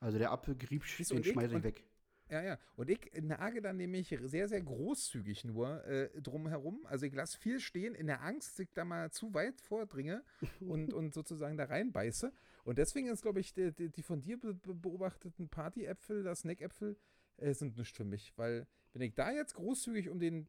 [0.00, 1.84] Also der du, den und schmeiße ich weg.
[2.30, 2.58] Ja, ja.
[2.76, 6.86] Und ich nage dann nämlich sehr, sehr großzügig nur äh, drumherum.
[6.86, 10.22] Also ich lasse viel stehen in der Angst, dass ich da mal zu weit vordringe
[10.60, 12.32] und, und sozusagen da reinbeiße.
[12.64, 16.96] Und deswegen ist, glaube ich, die, die, von dir be be- beobachteten Partyäpfel, das Snackäpfel,
[17.38, 18.32] äh, sind nicht für mich.
[18.36, 20.46] Weil wenn ich da jetzt großzügig um den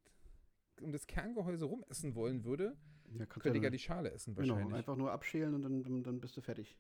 [0.82, 2.76] um das Kerngehäuse rum essen wollen würde,
[3.18, 4.78] Ja, könnte ich ja die Schale essen Genau, wahrscheinlich.
[4.78, 6.78] einfach nur abschälen und dann, dann, bist du fertig.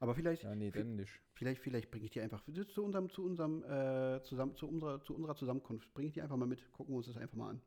[0.00, 1.20] Aber vielleicht, ja, nee, dann nicht.
[1.34, 5.14] vielleicht, vielleicht bringe ich die einfach zu unserem, zu unserem, äh, zusammen, zu unserer, zu
[5.14, 5.92] unserer Zusammenkunft.
[5.94, 7.62] Bringe ich die einfach mal mit, gucken wir uns das einfach mal an.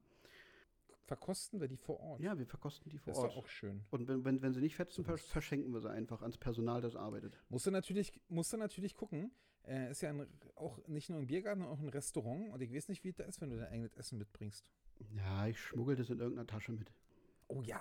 [1.06, 2.20] Verkosten wir die vor Ort.
[2.20, 3.32] Ja, wir verkosten die vor das ist Ort.
[3.34, 3.86] doch auch schön.
[3.92, 6.96] Und wenn, wenn, wenn sie nicht fetzen, vers verschenken wir sie einfach ans Personal, das
[6.96, 7.40] arbeitet.
[7.50, 9.32] Musst du natürlich, musst du natürlich gucken.
[9.68, 12.50] Äh, ist ja ein, auch nicht nur ein Biergarten, sondern auch ein Restaurant.
[12.54, 14.70] Und ich weiß nicht, wie es da ist, wenn du dein eigenes Essen mitbringst.
[15.16, 16.92] Ja, ich schmuggel das in irgendeiner Tasche mit.
[17.48, 17.80] Oh ja,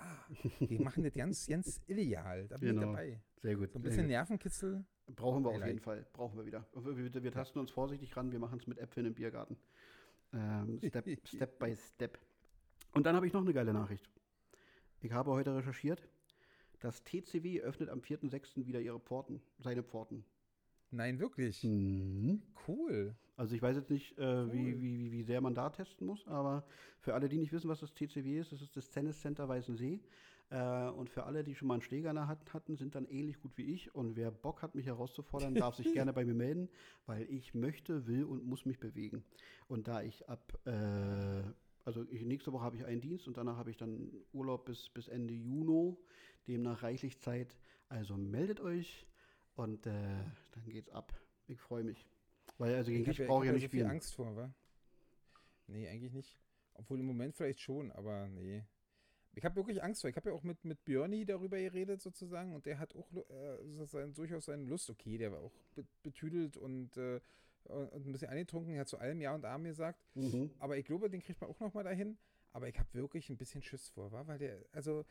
[0.59, 2.47] wir machen das ganz, ganz ideal.
[2.47, 2.81] Da bin Genau.
[2.81, 3.21] ich dabei.
[3.41, 3.71] Sehr gut.
[3.71, 4.09] So ein bisschen gut.
[4.09, 4.85] Nervenkitzel.
[5.15, 6.05] Brauchen wir auf jeden Fall.
[6.13, 6.65] Brauchen wir wieder.
[6.73, 8.31] Wir, wir, wir tasten uns vorsichtig ran.
[8.31, 9.57] Wir machen es mit Äpfeln im Biergarten.
[10.33, 12.19] Ähm, step, step by Step.
[12.93, 14.09] Und dann habe ich noch eine geile Nachricht.
[15.01, 16.07] Ich habe heute recherchiert.
[16.79, 18.65] Das TCW öffnet am 4.6.
[18.67, 20.25] wieder ihre Pforten, seine Pforten.
[20.95, 21.63] Nein, wirklich.
[21.63, 22.41] Mhm.
[22.67, 23.15] Cool.
[23.35, 24.81] Also ich weiß jetzt nicht, äh, wie, Cool.
[24.81, 26.65] wie, wie, wie sehr man da testen muss, aber
[27.01, 29.99] für alle, die nicht wissen, was das TCW ist, das ist das Tennis Center Weißensee.
[30.51, 33.05] Äh, und für alle, die schon mal einen Schläger in der Hand hatten, sind dann
[33.05, 33.93] ähnlich gut wie ich.
[33.93, 36.69] Und wer Bock hat, mich herauszufordern, darf sich gerne bei mir melden,
[37.05, 39.25] weil ich möchte, will und muss mich bewegen.
[39.67, 41.43] Und da ich ab, äh,
[41.83, 44.89] also ich, nächste Woche habe ich einen Dienst und danach habe ich dann Urlaub bis,
[44.89, 45.97] bis Ende Juni,
[46.47, 47.57] demnach reichlich Zeit.
[47.89, 49.07] Also meldet euch
[49.55, 49.91] und äh,
[50.51, 51.13] dann geht's ab.
[51.47, 52.05] Ich freue mich.
[52.57, 53.91] Weil also gegen dich brauche ich ja nicht so viel spielen.
[53.91, 54.53] Angst vor, wa?
[55.67, 56.39] Nee, eigentlich nicht.
[56.73, 58.63] Obwohl im Moment vielleicht schon, aber nee.
[59.33, 60.09] Ich habe wirklich Angst vor.
[60.09, 63.85] Ich habe ja auch mit, mit Björni darüber geredet, sozusagen, und der hat auch äh,
[63.85, 64.89] sein, durchaus seine Lust.
[64.89, 67.19] Okay, der war auch be betüdelt und, äh,
[67.65, 68.73] und ein bisschen angetrunken.
[68.73, 70.05] Er hat zu allem Ja und Amen gesagt.
[70.15, 70.51] Mhm.
[70.59, 72.17] Aber ich glaube, den kriegt man auch noch mal dahin.
[72.53, 74.25] Aber ich habe wirklich ein bisschen Schiss vor, wa?
[74.27, 75.03] weil der, also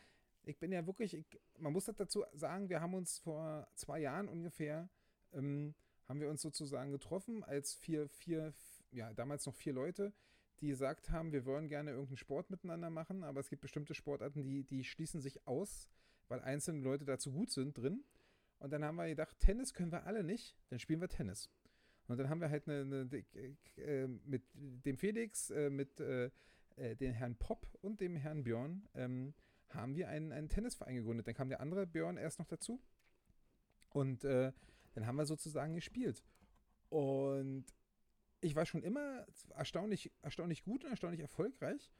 [0.47, 4.01] ich bin ja wirklich, ich, man muss das dazu sagen, wir haben uns vor zwei
[4.01, 4.89] Jahren ungefähr,
[5.33, 5.75] ähm,
[6.07, 8.53] haben wir uns sozusagen getroffen als vier, vier,
[8.91, 10.13] ja, damals noch vier Leute,
[10.61, 14.43] die gesagt haben, wir wollen gerne irgendeinen Sport miteinander machen, aber es gibt bestimmte Sportarten,
[14.43, 15.89] die, die schließen sich aus,
[16.29, 18.05] weil einzelne Leute dazu gut sind drin.
[18.59, 21.51] Und dann haben wir gedacht, Tennis können wir alle nicht, dann spielen wir Tennis.
[22.07, 23.25] Und dann haben wir halt eine, eine
[23.77, 26.31] äh, mit dem Felix, äh, mit äh,
[26.77, 29.35] äh, dem Herrn Popp und dem Herrn Björn ähm,
[29.75, 31.27] haben wir einen, einen Tennisverein gegründet.
[31.27, 32.81] Dann kam der andere Björn erst noch dazu.
[33.91, 34.53] Und äh,
[34.95, 36.25] dann haben wir sozusagen gespielt.
[36.89, 37.67] Und
[38.41, 41.93] ich war schon immer erstaunlich, erstaunlich gut und erstaunlich erfolgreich.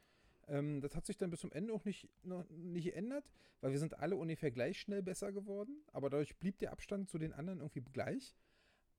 [0.49, 3.79] Ähm, das hat sich dann bis zum Ende auch nicht, noch nicht geändert, weil wir
[3.79, 5.85] sind alle ungefähr gleich schnell besser geworden.
[5.93, 8.37] Aber dadurch blieb der Abstand zu den anderen irgendwie gleich.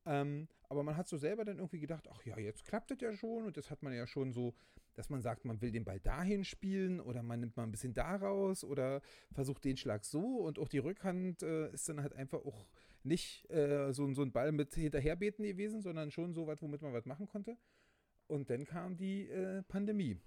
[0.05, 3.13] Ähm, aber man hat so selber dann irgendwie gedacht, ach ja, jetzt klappt das ja
[3.13, 3.45] schon.
[3.45, 4.55] Und das hat man ja schon so,
[4.95, 7.93] dass man sagt, man will den Ball dahin spielen oder man nimmt mal ein bisschen
[7.93, 9.01] daraus oder
[9.33, 10.37] versucht den Schlag so.
[10.39, 12.65] Und auch die Rückhand äh, ist dann halt einfach auch
[13.03, 16.93] nicht äh, so, so ein Ball mit hinterherbeten gewesen, sondern schon so was, womit man
[16.93, 17.57] was machen konnte.
[18.27, 20.17] Und dann kam die äh, Pandemie.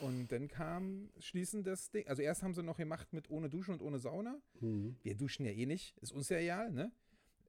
[0.00, 2.06] Und dann kam schließend das Ding.
[2.06, 4.40] Also erst haben sie noch gemacht mit ohne Duschen und ohne Sauna.
[4.60, 4.96] Mhm.
[5.02, 5.96] Wir duschen ja eh nicht.
[5.98, 6.92] Ist uns ja egal, ne?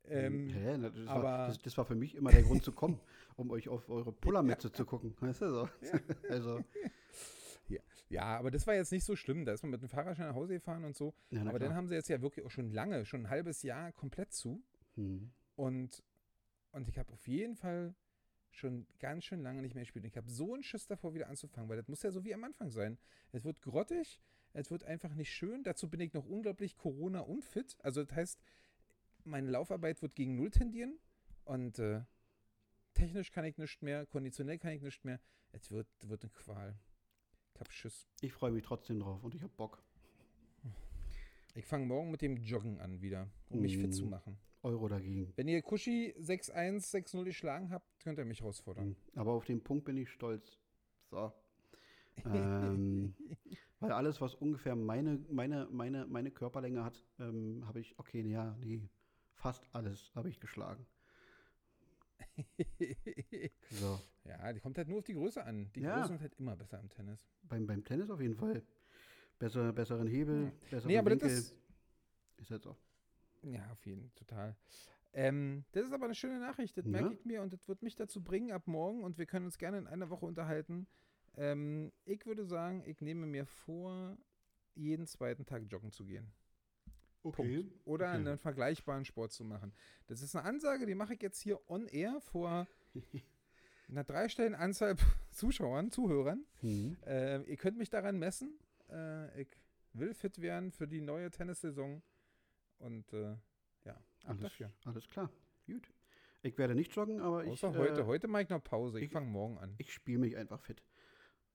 [0.09, 0.77] Ähm, Hä?
[0.77, 2.99] Das, war, aber- das, das war für mich immer der Grund zu kommen,
[3.35, 5.15] um euch auf eure Pullermetze zu gucken.
[5.19, 5.69] Weißt du so?
[6.29, 6.63] also,
[8.09, 9.45] ja, aber das war jetzt nicht so schlimm.
[9.45, 11.13] Da ist man mit dem Fahrradschein nach Hause gefahren und so.
[11.29, 11.75] ja, aber dann klar.
[11.75, 14.63] haben sie jetzt ja wirklich auch schon lange, schon ein halbes Jahr komplett zu.
[14.95, 15.31] Mhm.
[15.55, 16.03] Und,
[16.71, 17.93] und ich habe auf jeden Fall
[18.51, 20.05] schon ganz schön lange nicht mehr gespielt.
[20.05, 22.33] Und ich habe so einen Schiss davor, wieder anzufangen, weil das muss ja so wie
[22.33, 22.97] am Anfang sein.
[23.31, 24.19] Es wird grottig,
[24.53, 25.63] es wird einfach nicht schön.
[25.63, 27.77] Dazu bin ich noch unglaublich Corona-unfit.
[27.83, 28.41] Also das heißt,
[29.25, 30.99] meine Laufarbeit wird gegen Null tendieren.
[31.45, 32.01] Und äh,
[32.93, 35.19] technisch kann ich nicht mehr, konditionell kann ich nicht mehr.
[35.51, 36.79] Es wird, wird eine Qual.
[37.62, 38.08] Ich Schiss.
[38.21, 39.84] Ich freue mich trotzdem drauf und ich habe Bock.
[41.55, 44.10] Ich fange morgen mit dem Joggen an wieder, um mich fit zu Mm.
[44.10, 44.38] machen.
[44.62, 45.34] Euro dagegen.
[45.36, 48.89] Wenn ihr Kushi 6-1, 6-0 geschlagen habt, könnt ihr mich herausfordern.
[48.89, 48.95] Mhm.
[49.15, 50.60] Aber auf den Punkt bin ich stolz.
[51.10, 51.34] So.
[52.25, 53.15] ähm,
[53.79, 58.55] weil alles, was ungefähr meine, meine, meine, meine Körperlänge hat, ähm, habe ich, okay, ja,
[58.60, 58.89] nee,
[59.39, 60.86] fast alles habe ich geschlagen.
[63.71, 63.99] So.
[64.25, 65.71] ja, die kommt halt nur auf die Größe an.
[65.73, 65.93] Die Ja.
[65.95, 67.19] Großen sind halt immer besser im Tennis.
[67.43, 68.62] Beim, beim Tennis auf jeden Fall.
[69.38, 71.30] Besser, besseren Hebel, besseren Nee, aber Winkel.
[71.30, 71.56] das ist.
[72.38, 72.75] ist halt so.
[73.43, 74.56] Ja, auf jeden Fall, total.
[75.13, 76.91] Ähm, das ist aber eine schöne Nachricht, das Ja.
[76.91, 79.58] merke ich mir und das wird mich dazu bringen ab morgen und wir können uns
[79.58, 80.88] gerne in einer Woche unterhalten.
[81.38, 84.17] Ähm, ich würde sagen, ich nehme mir vor,
[84.75, 86.32] jeden zweiten Tag joggen zu gehen.
[87.23, 87.63] Okay.
[87.63, 87.79] Punkt.
[87.86, 88.15] Oder Okay.
[88.17, 89.73] einen vergleichbaren Sport zu machen.
[90.08, 92.67] Das ist eine Ansage, die mache ich jetzt hier on air vor
[93.89, 94.95] einer dreistelligen Anzahl
[95.32, 96.45] Zuschauern, Zuhörern.
[96.62, 96.97] Mhm.
[97.05, 98.58] Äh, ihr könnt mich daran messen.
[98.89, 99.49] Äh, ich
[99.93, 102.01] will fit werden für die neue Tennissaison.
[102.77, 103.36] Und äh,
[103.84, 104.71] ja, ab Alles, dafür.
[104.86, 105.29] alles klar.
[105.65, 105.91] Gut.
[106.41, 108.01] Ich werde nicht joggen, aber ich, Außer heute.
[108.01, 108.99] äh, Heute mache ich noch Pause.
[108.99, 109.75] Ich, ich- fange morgen an.
[109.77, 110.82] ich spiele mich einfach fit.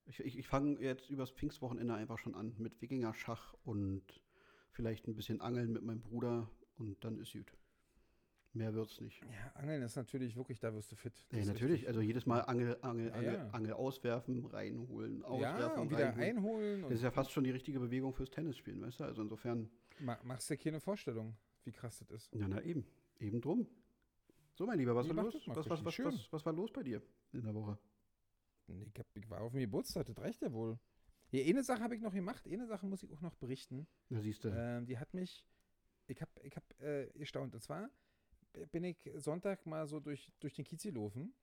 [0.05, 4.03] Ich, ich, ich fange jetzt übers Pfingstwochenende einfach schon an mit Wikinger-Schach und
[4.75, 7.51] vielleicht ein bisschen Angeln mit meinem Bruder und dann ist gut.
[8.53, 9.21] Mehr wird's nicht.
[9.23, 11.13] Ja, Angeln ist natürlich wirklich, da wirst du fit.
[11.29, 11.73] Das Ja, natürlich.
[11.73, 11.87] richtig.
[11.89, 13.49] Also jedes Mal Angel, Angel, Ja, Angel, ja.
[13.49, 16.37] Angel auswerfen, reinholen, auswerfen, ja, und wieder reinholen.
[16.37, 16.81] einholen.
[16.83, 19.03] Das ist ja fast schon die richtige Bewegung fürs Tennisspielen, weißt du?
[19.05, 21.35] Also insofern, ma machst dir keine Vorstellung,
[21.65, 22.33] wie krass das ist.
[22.33, 22.85] ja, na eben.
[23.19, 23.67] Eben drum.
[24.53, 25.35] So, mein Lieber, was war los?
[25.47, 27.01] Was, was, was, was, was war los bei dir
[27.33, 27.77] in der Woche?
[28.67, 30.79] Nee, Ich, hab, ich war auf dem Geburtstag, das reicht ja wohl.
[31.31, 33.87] Ja, eine Sache habe ich noch gemacht, eine Sache muss ich auch noch berichten.
[34.09, 34.49] Da siehst du.
[34.49, 35.45] Ähm, die hat mich,
[36.07, 37.53] ich habe ich hab, äh, gestaunt.
[37.53, 37.89] Und zwar
[38.71, 41.33] bin ich Sonntag mal so durch, durch den Kiez gelaufen,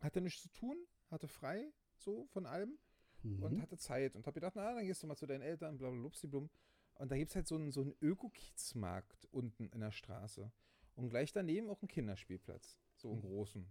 [0.00, 0.76] hatte nichts zu tun,
[1.10, 2.78] hatte frei, so von allem
[3.24, 3.42] Mhm.
[3.42, 5.90] und hatte Zeit und habe gedacht, na, dann gehst du mal zu deinen Eltern, bla
[5.90, 6.48] bla blubsiblum.
[6.94, 10.52] Und da gibt es halt so einen, so einen Öko-Kiezmarkt unten in der Straße.
[10.94, 13.22] Und gleich daneben auch einen Kinderspielplatz, so einen Mhm.
[13.26, 13.66] großen.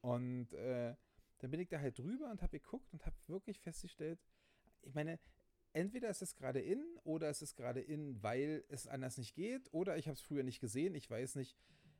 [0.00, 0.94] Und äh,
[1.38, 4.18] dann bin ich da halt drüber und habe geguckt und habe wirklich festgestellt,
[4.82, 5.18] ich meine,
[5.72, 9.72] entweder ist es gerade in oder es ist gerade in, weil es anders nicht geht
[9.72, 11.56] oder ich habe es früher nicht gesehen, ich weiß nicht.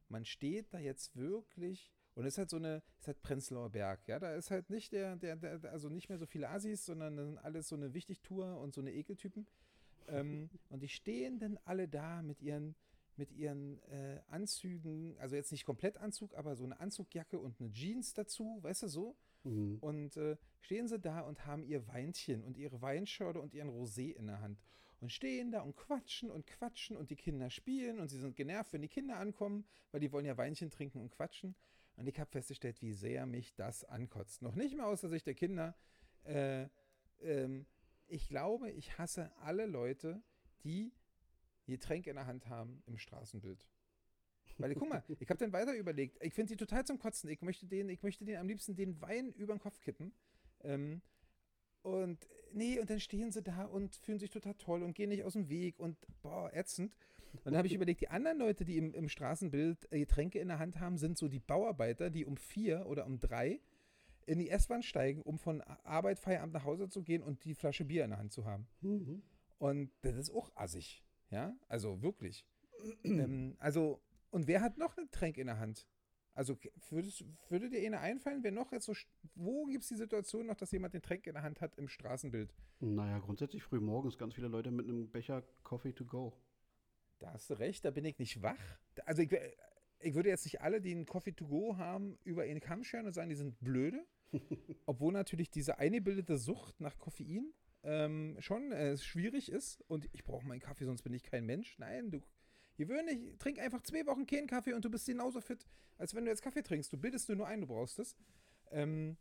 [0.08, 3.70] Man steht da jetzt wirklich und es ist halt so eine, es ist halt Prenzlauer
[3.70, 6.84] Berg, ja, da ist halt nicht der, der, der also nicht mehr so viele Assis,
[6.84, 9.46] sondern das sind alles so eine Wichtigtour und so eine Ekeltypen.
[10.08, 12.74] ähm, und die stehen dann alle da mit ihren,
[13.16, 17.70] mit ihren äh, Anzügen, also jetzt nicht komplett Anzug, aber so eine Anzugjacke und eine
[17.70, 19.16] Jeans dazu, weißt du so?
[19.44, 19.78] Mhm.
[19.80, 24.12] Und äh, stehen sie da und haben ihr Weinchen und ihre Weinschorle und ihren Rosé
[24.12, 24.60] in der Hand.
[25.00, 28.72] Und stehen da und quatschen und quatschen und die Kinder spielen und sie sind genervt,
[28.72, 31.54] wenn die Kinder ankommen, weil die wollen ja Weinchen trinken und quatschen.
[31.96, 34.42] Und ich habe festgestellt, wie sehr mich das ankotzt.
[34.42, 35.74] Noch nicht mal aus der Sicht der Kinder.
[36.24, 36.68] Äh,
[37.22, 37.66] ähm,
[38.08, 40.22] ich glaube, ich hasse alle Leute,
[40.64, 40.92] die
[41.66, 43.66] Getränk in der Hand haben im Straßenbild.
[44.62, 46.18] Weil, guck mal, ich habe dann weiter überlegt.
[46.22, 47.30] Ich finde die total zum Kotzen.
[47.30, 50.12] Ich möchte den, ich möchte den am liebsten den Wein über den Kopf kippen.
[50.62, 51.02] Ähm,
[51.82, 52.18] und
[52.52, 55.32] nee, und dann stehen sie da und fühlen sich total toll und gehen nicht aus
[55.32, 56.94] dem Weg und boah, ätzend.
[57.32, 60.48] Und dann habe ich überlegt, die anderen Leute, die im, im Straßenbild äh, Getränke in
[60.48, 63.60] der Hand haben, sind so die Bauarbeiter, die um vier oder um drei
[64.26, 67.84] in die S-Bahn steigen, um von Arbeit, Feierabend nach Hause zu gehen und die Flasche
[67.84, 68.66] Bier in der Hand zu haben.
[68.80, 69.22] Mhm.
[69.58, 71.02] Und das ist auch assig.
[71.30, 72.46] Ja, also wirklich.
[73.04, 75.86] ähm, also, und wer hat noch ein Getränk in der Hand?
[76.32, 76.56] Also,
[76.90, 78.94] würdest, würde dir eine einfallen, wer noch jetzt so,
[79.34, 81.88] wo gibt es die Situation noch, dass jemand den Tränk in der Hand hat im
[81.88, 82.54] Straßenbild?
[82.78, 86.32] Naja, grundsätzlich früh morgens ganz viele Leute mit einem Becher Coffee to go.
[87.18, 88.78] Da hast du recht, da bin ich nicht wach.
[89.04, 89.36] Also, ich,
[89.98, 93.06] ich würde jetzt nicht alle, die einen Coffee to go haben, über einen Kamm scheren
[93.06, 94.06] und sagen, die sind blöde.
[94.86, 99.82] Obwohl natürlich diese eingebildete Sucht nach Koffein ähm, schon äh, schwierig ist.
[99.88, 101.78] Und ich brauche meinen Kaffee, sonst bin ich kein Mensch.
[101.78, 102.20] Nein, du
[102.80, 105.66] gewöhnlich, trink einfach zwei Wochen keinen Kaffee und du bist genauso fit,
[105.98, 106.92] als wenn du jetzt Kaffee trinkst.
[106.92, 108.16] Du bildest nur, nur ein, du brauchst es.
[108.70, 109.16] Ähm,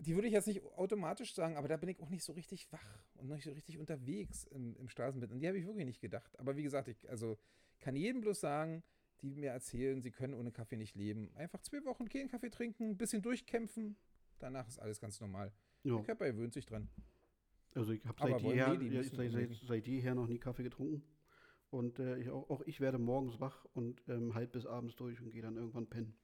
[0.00, 2.72] die würde ich jetzt nicht automatisch sagen, aber da bin ich auch nicht so richtig
[2.72, 5.32] wach und nicht so richtig unterwegs im, im Straßenbild.
[5.32, 6.38] Und die habe ich wirklich nicht gedacht.
[6.38, 7.36] Aber wie gesagt, ich also
[7.80, 8.82] kann jedem bloß sagen,
[9.20, 11.30] die mir erzählen, sie können ohne Kaffee nicht leben.
[11.34, 13.96] Einfach zwei Wochen keinen Kaffee trinken, ein bisschen durchkämpfen,
[14.38, 15.52] danach ist alles ganz normal.
[15.82, 15.96] Ja.
[15.96, 16.88] Der Körper gewöhnt sich dran.
[17.74, 21.02] Also ich habe seit, jeher, seit, seit, seit jeher noch nie Kaffee getrunken.
[21.70, 25.20] Und äh, ich, auch, auch ich werde morgens wach und ähm, halb bis abends durch
[25.20, 26.14] und gehe dann irgendwann pennen.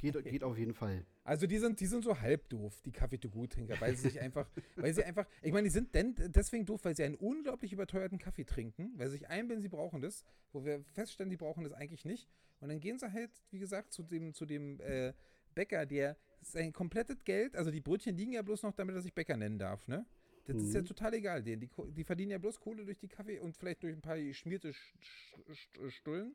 [0.00, 1.06] Geht, geht auf jeden Fall.
[1.24, 4.92] Also die sind, die sind so halb doof, die Kaffee-to-go-Trinker, weil sie sich einfach, weil
[4.92, 8.44] sie einfach, ich meine, die sind denn deswegen doof, weil sie einen unglaublich überteuerten Kaffee
[8.44, 12.04] trinken, weil sie sich einbilden, sie brauchen das, wo wir feststellen, die brauchen das eigentlich
[12.04, 12.28] nicht.
[12.60, 15.12] Und dann gehen sie halt, wie gesagt, zu dem, zu dem äh,
[15.54, 19.14] Bäcker, der sein komplettes Geld, also die Brötchen liegen ja bloß noch, damit er sich
[19.14, 20.04] Bäcker nennen darf, ne?
[20.46, 20.86] Das ist ja Mhm.
[20.86, 21.60] total egal denen.
[21.60, 24.70] Die, die verdienen ja bloß Kohle durch die Kaffee und vielleicht durch ein paar geschmierte
[24.70, 26.34] Sch- Sch- Sch- Stullen.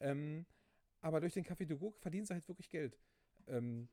[0.00, 0.46] Ähm,
[1.00, 2.98] aber durch den Kaffee to go verdienen sie halt wirklich Geld.
[3.46, 3.88] Ähm,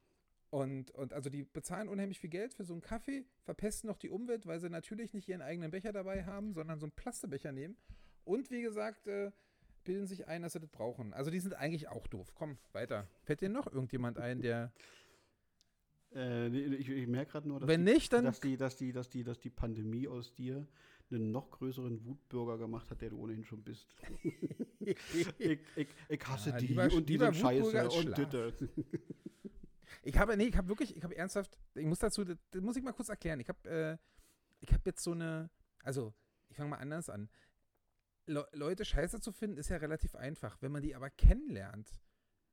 [0.50, 4.10] und, und also die bezahlen unheimlich viel Geld für so einen Kaffee, verpesten noch die
[4.10, 7.78] Umwelt, weil sie natürlich nicht ihren eigenen Becher dabei haben, sondern so einen Plastebecher nehmen.
[8.26, 9.32] Und wie gesagt, äh,
[9.84, 11.14] bilden sich ein, dass sie das brauchen.
[11.14, 12.34] Also die sind eigentlich auch doof.
[12.36, 13.08] Komm, weiter.
[13.24, 14.72] Fällt dir noch irgendjemand ein, der.
[16.14, 18.26] Äh, ich, ich merke gerade nur, dass, Wenn die, nicht, dann.
[18.26, 20.68] dass, die, dass, die, dass, die, dass die Pandemie aus dir
[21.10, 23.94] einen noch größeren Wutbürger gemacht hat, der du ohnehin schon bist.
[24.80, 24.98] ich,
[25.40, 28.18] ich, ich hasse Ja, die lieber- und die lieber sind Wutbürger scheiße und.
[28.18, 28.54] Ditte.
[30.04, 32.76] Ich habe, nee, ich habe wirklich, ich habe ernsthaft, ich muss dazu, das, das muss
[32.76, 33.40] ich mal kurz erklären.
[33.40, 33.98] Ich habe, äh,
[34.60, 35.50] ich habe jetzt so eine,
[35.84, 36.14] also
[36.50, 37.30] ich fange mal anders an.
[38.26, 40.62] Le Leute scheiße zu finden, ist ja relativ einfach.
[40.62, 41.92] Wenn man die aber kennenlernt,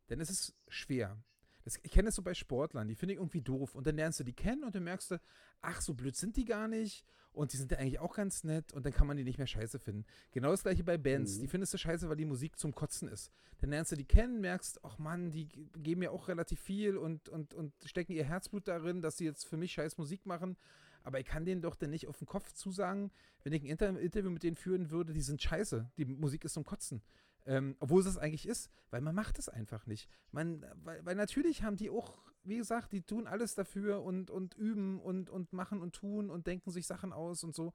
[0.09, 1.23] dann ist es schwer.
[1.69, 3.75] Das, ich kenne das so bei Sportlern, die finde ich irgendwie doof.
[3.75, 5.21] Und dann lernst du die kennen und dann merkst du,
[5.61, 7.05] ach, so blöd sind die gar nicht.
[7.33, 9.47] Und die sind ja eigentlich auch ganz nett und dann kann man die nicht mehr
[9.47, 10.07] scheiße finden.
[10.31, 11.37] Genau das gleiche bei Bands.
[11.37, 11.43] Mhm.
[11.43, 13.31] Die findest du scheiße, weil die Musik zum Kotzen ist.
[13.59, 17.29] Dann lernst du die kennen, merkst, ach Mann, die geben mir auch relativ viel und,
[17.29, 20.57] und, und stecken ihr Herzblut darin, dass sie jetzt für mich scheiß Musik machen.
[21.03, 23.11] Aber ich kann denen doch dann nicht auf den Kopf zusagen,
[23.45, 25.91] wenn ich ein Inter Interview mit denen führen würde, die sind scheiße.
[25.99, 27.03] Die Musik ist zum Kotzen.
[27.49, 30.11] Ähm, obwohl es das eigentlich ist, weil man macht es einfach nicht.
[30.33, 34.53] Man, weil, weil natürlich haben die auch, wie gesagt, die tun alles dafür und, und
[34.53, 37.73] üben und, und machen und tun und denken sich Sachen aus und so.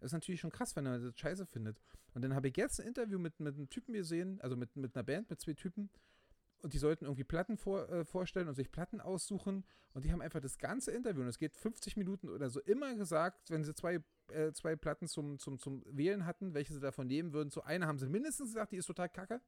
[0.00, 1.80] Das ist natürlich schon krass, wenn er das scheiße findet.
[2.14, 4.96] Und dann habe ich jetzt ein Interview mit, mit einem Typen gesehen, also mit, mit
[4.96, 5.88] einer Band, mit zwei Typen.
[6.62, 9.64] Und die sollten irgendwie Platten vor, äh, vorstellen und sich Platten aussuchen.
[9.94, 12.92] Und die haben einfach das ganze Interview, und es geht 50 Minuten oder so, immer
[12.96, 17.06] gesagt, wenn sie zwei, äh, zwei Platten zum, zum, zum Wählen hatten, welche sie davon
[17.06, 17.50] nehmen würden.
[17.50, 19.40] Zu einer haben sie mindestens gesagt, die ist total kacke.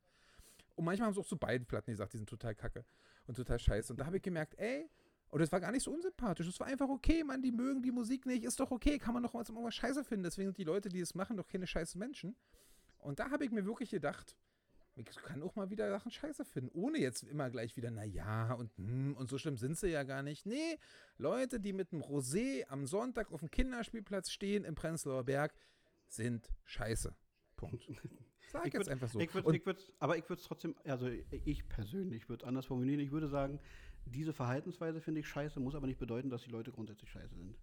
[0.76, 2.84] Und manchmal haben sie auch zu beiden Platten gesagt, die sind total kacke
[3.26, 3.92] und total scheiße.
[3.92, 4.88] Und da habe ich gemerkt, ey,
[5.30, 6.46] und das war gar nicht so unsympathisch.
[6.46, 9.22] Es war einfach okay, man, die mögen die Musik nicht, ist doch okay, kann man
[9.22, 10.24] doch mal irgendwas scheiße finden.
[10.24, 12.36] Deswegen sind die Leute, die das machen, doch keine scheiße Menschen.
[12.98, 14.36] Und da habe ich mir wirklich gedacht,
[14.96, 18.52] ich kann auch mal wieder Sachen scheiße finden, ohne jetzt immer gleich wieder, na ja,
[18.54, 20.46] und, hm, und so schlimm sind sie ja gar nicht.
[20.46, 20.78] Nee,
[21.18, 25.54] Leute, die mit einem Rosé am Sonntag auf dem Kinderspielplatz stehen im Prenzlauer Berg,
[26.08, 27.14] sind scheiße.
[27.56, 27.86] Punkt.
[28.52, 29.18] Sag Ich jetzt würd- einfach so.
[29.20, 32.66] Ich würd, ich würd, aber ich würde es trotzdem, also ich persönlich würde es anders
[32.66, 33.00] formulieren.
[33.00, 33.58] Ich würde sagen,
[34.04, 37.56] diese Verhaltensweise finde ich scheiße, muss aber nicht bedeuten, dass die Leute grundsätzlich scheiße sind.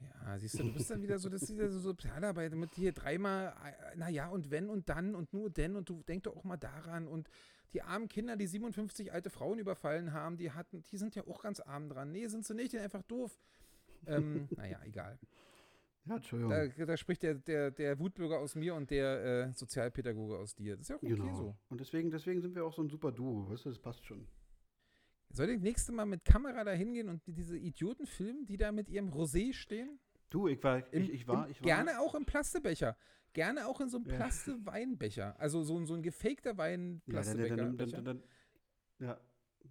[0.00, 2.92] Ja, siehst du, du bist dann wieder so, das ist wieder so Sozialarbeit mit hier
[2.92, 6.44] dreimal, äh, naja, und wenn und dann und nur denn und du denk doch auch
[6.44, 7.28] mal daran und
[7.72, 11.42] die armen Kinder, die 57 alte Frauen überfallen haben, die hatten, die sind ja auch
[11.42, 12.10] ganz arm dran.
[12.10, 13.38] Nee, sind sie nicht, die sind einfach doof.
[14.06, 15.18] Ähm, naja, egal.
[16.06, 16.50] Ja, Entschuldigung.
[16.50, 20.76] Da, da spricht der, der, der Wutbürger aus mir und der äh, Sozialpädagoge aus dir.
[20.76, 21.34] Das ist ja auch okay genau.
[21.34, 21.56] so.
[21.68, 24.26] Und deswegen, deswegen sind wir auch so ein super Duo, weißt du, das passt schon.
[25.32, 28.72] Soll ich nächste Mal mit Kamera da hingehen und die- diese Idioten filmen, die da
[28.72, 29.98] mit ihrem Rosé stehen?
[30.28, 31.66] Du, ich war, Im, ich, ich war, ich war.
[31.66, 32.96] Gerne auch im Plastebecher.
[33.32, 34.16] Gerne auch in so einem Ja.
[34.16, 35.38] Plaste-Weinbecher.
[35.38, 37.56] Also so, ein- so ein gefakter Ja, Wein-Plastebecher.
[37.56, 38.22] dann, dann, dann, dann,
[38.98, 39.20] ja.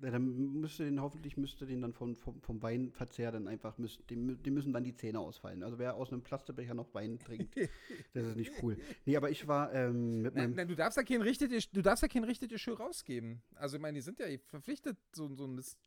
[0.02, 4.10] Ja, dann müsste den, hoffentlich müsste den dann vom, vom, vom Weinverzehr dann einfach, müsst,
[4.10, 5.62] dem, dem müssen dann die Zähne ausfallen.
[5.62, 7.56] Also wer aus einem Plastebecher noch Wein trinkt,
[8.14, 8.78] das ist nicht cool.
[9.06, 11.82] Nee, aber ich war ähm, mit Nein, meinem, nein, du darfst ja kein richtiges, du
[11.82, 13.42] darfst ja kein richtiges Schuh rausgeben.
[13.56, 15.78] Also ich meine, die sind ja verpflichtet, so, so ein Mist.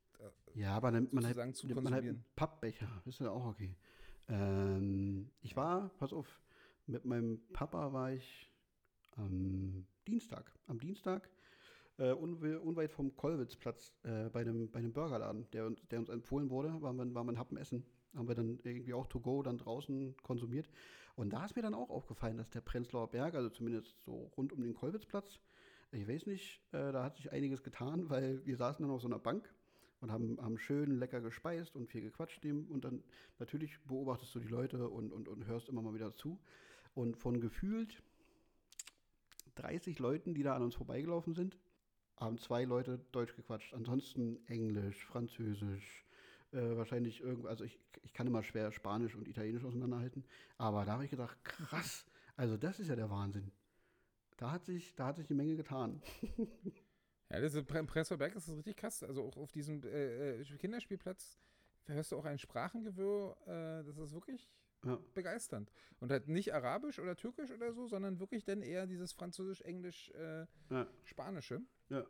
[0.54, 3.76] ja, aber dann, man, halt, nimmt man halt einen Pappbecher, ist ja auch okay.
[4.28, 6.42] Ähm, ich war, pass auf,
[6.86, 8.50] mit meinem Papa war ich
[9.16, 11.30] am Dienstag, am Dienstag
[12.02, 16.08] äh, unwe- unweit vom Kollwitzplatz äh, bei, einem, bei einem Burgerladen, der, uns- der uns
[16.08, 17.84] empfohlen wurde, waren wir, waren wir ein Happen essen.
[18.14, 20.68] Haben wir dann irgendwie auch to go dann draußen konsumiert.
[21.14, 24.52] Und da ist mir dann auch aufgefallen, dass der Prenzlauer Berg, also zumindest so rund
[24.52, 25.38] um den Kollwitzplatz,
[25.92, 29.08] ich weiß nicht, äh, da hat sich einiges getan, weil wir saßen dann auf so
[29.08, 29.48] einer Bank
[30.00, 32.44] und haben, haben schön lecker gespeist und viel gequatscht.
[32.44, 33.04] Und dann
[33.38, 36.40] natürlich beobachtest du die Leute und, und, und hörst immer mal wieder zu.
[36.94, 38.02] Und von gefühlt
[39.54, 41.56] 30 Leuten, die da an uns vorbeigelaufen sind,
[42.22, 43.74] haben zwei Leute Deutsch gequatscht.
[43.74, 46.04] Ansonsten Englisch, Französisch,
[46.52, 50.24] äh, wahrscheinlich irgendwo, also ich, ich kann immer schwer Spanisch und Italienisch auseinanderhalten.
[50.58, 52.06] Aber da habe ich gedacht, krass,
[52.36, 53.52] also das ist ja der Wahnsinn.
[54.36, 56.02] Da hat sich, da hat sich die Menge getan.
[57.30, 59.02] Ja, das ist, im Berg ist das richtig krass.
[59.02, 61.38] Also auch auf diesem äh, äh, Kinderspielplatz
[61.86, 64.50] hörst du auch ein Sprachengewirr, äh, das ist wirklich
[64.84, 64.98] Ja.
[65.14, 65.72] begeisternd.
[65.98, 70.10] Und halt nicht Arabisch oder Türkisch oder so, sondern wirklich dann eher dieses Französisch, Englisch,
[70.10, 70.86] äh, Ja.
[71.04, 71.62] Spanische.
[71.92, 72.06] Ja.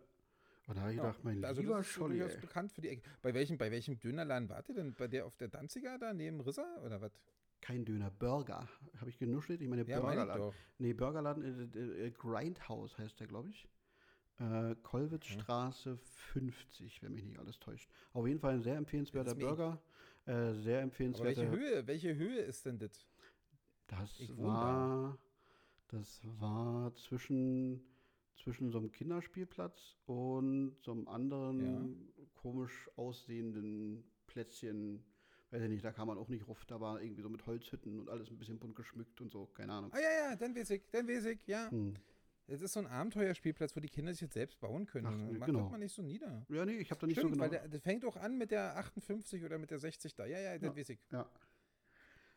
[0.68, 2.72] Und da habe ich Ja, gedacht, mein also lieber das ist so Scholli, durchaus bekannt
[2.72, 3.02] für die Ecke.
[3.20, 4.94] Bei welchem, bei welchem Dönerladen wart ihr denn?
[4.94, 7.12] Bei der auf der Danziger da neben Rissa oder was?
[7.60, 8.68] kein Döner, Burger.
[8.98, 9.60] Habe ich genuschelt?
[9.62, 10.42] Ich meine Ja, Burgerladen.
[10.42, 10.54] doch.
[10.78, 11.42] Nee, Burgerladen,
[11.74, 13.68] äh, äh, äh, Grindhouse heißt der, glaube ich.
[14.38, 17.88] Äh, Kollwitzstraße 50, wenn mich nicht alles täuscht.
[18.12, 19.80] Auf jeden Fall ein sehr empfehlenswerter Burger.
[20.26, 21.36] Äh, sehr Aber empfehlenswerter.
[21.40, 23.06] welche Höhe, welche Höhe ist denn das?
[23.86, 25.18] Das Ich war,
[25.88, 27.80] das war zwischen,
[28.36, 35.04] zwischen so einem Kinderspielplatz und so einem anderen komisch aussehenden Plätzchen.
[35.50, 36.64] Weiß ich nicht, da kam man auch nicht ruf.
[36.64, 39.72] Da war irgendwie so mit Holzhütten und alles ein bisschen bunt geschmückt und so, keine
[39.72, 39.92] Ahnung.
[39.92, 41.70] Ah ja, ja, dann ich, dann ich, ja.
[41.70, 41.94] Hm.
[42.48, 45.06] Das ist so ein Abenteuerspielplatz, wo die Kinder sich jetzt selbst bauen können.
[45.06, 45.68] Ach, Macht genau.
[45.68, 46.44] mal nicht so nieder.
[46.48, 47.62] Ja, nee, ich habe da nicht Stimmt, so weil genau.
[47.62, 50.26] der, das fängt auch an mit der 58 oder mit der 60 da.
[50.26, 50.76] Ja, ja, das Ja.
[50.76, 50.98] weiß ich.
[51.12, 51.30] Ja.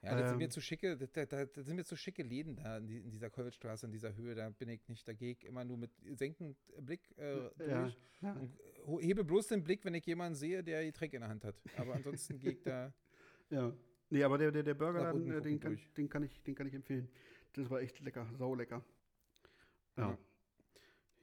[0.05, 0.37] Ja, das sind Ähm.
[0.45, 3.09] mir zu schicke, da, da, da sind mir zu schicke Läden da in, die, in
[3.09, 5.45] dieser Kolwitzstraße, in dieser Höhe, da bin ich nicht dagegen.
[5.47, 7.97] Immer nur mit senkend Blick äh, Ja, durch.
[8.21, 8.33] ja.
[8.85, 11.43] Und hebe bloß den Blick, wenn ich jemanden sehe, der die Getränk in der Hand
[11.43, 11.55] hat.
[11.77, 12.93] Aber ansonsten gehe ich da.
[13.51, 13.71] Ja.
[14.09, 16.65] Nee, aber der, der, der Burgerladen, unten äh, den, kann, den, kann ich, den kann
[16.65, 17.07] ich empfehlen.
[17.53, 18.83] Das war echt lecker, saulecker.
[19.97, 20.17] Ja.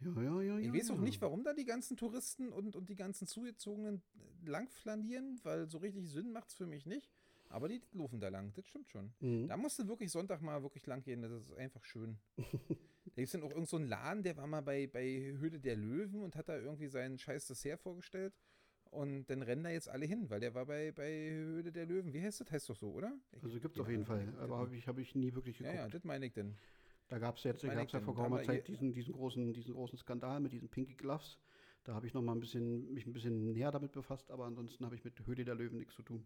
[0.00, 1.02] Ja, ja, ja, Ich ja, weiß auch ja.
[1.02, 4.02] nicht, warum da die ganzen Touristen und, und die ganzen Zugezogenen
[4.44, 7.10] lang flanieren, weil so richtig Sinn macht's für mich nicht.
[7.52, 9.12] Aber die laufen da lang, das stimmt schon.
[9.20, 9.46] Mhm.
[9.46, 12.18] Da musst du wirklich Sonntag mal wirklich lang gehen, das ist einfach schön.
[12.38, 12.44] da
[13.16, 15.76] gibt es dann auch irgend so einen Laden, der war mal bei, bei Höhle der
[15.76, 18.34] Löwen und hat da irgendwie sein scheiß Dessert vorgestellt.
[18.90, 22.12] Und dann rennen da jetzt alle hin, weil der war bei, bei Höhle der Löwen.
[22.12, 22.50] Wie heißt das?
[22.50, 23.12] Heißt doch so, oder?
[23.32, 24.26] Ich- Also gibt es ja, auf jeden Fall.
[24.26, 25.84] das- Aber habe ich, hab ich nie wirklich Ja, geguckt.
[25.84, 26.56] ja, das meine ich denn.
[27.08, 30.40] Da gab es jetzt ich ja vor wir Zeit diesen, diesen, großen, diesen großen Skandal
[30.40, 31.38] mit diesen Pinky Gloves.
[31.84, 34.84] Da habe ich noch mal ein bisschen, mich ein bisschen näher damit befasst, aber ansonsten
[34.84, 36.24] habe ich mit Höhle der Löwen nichts zu tun.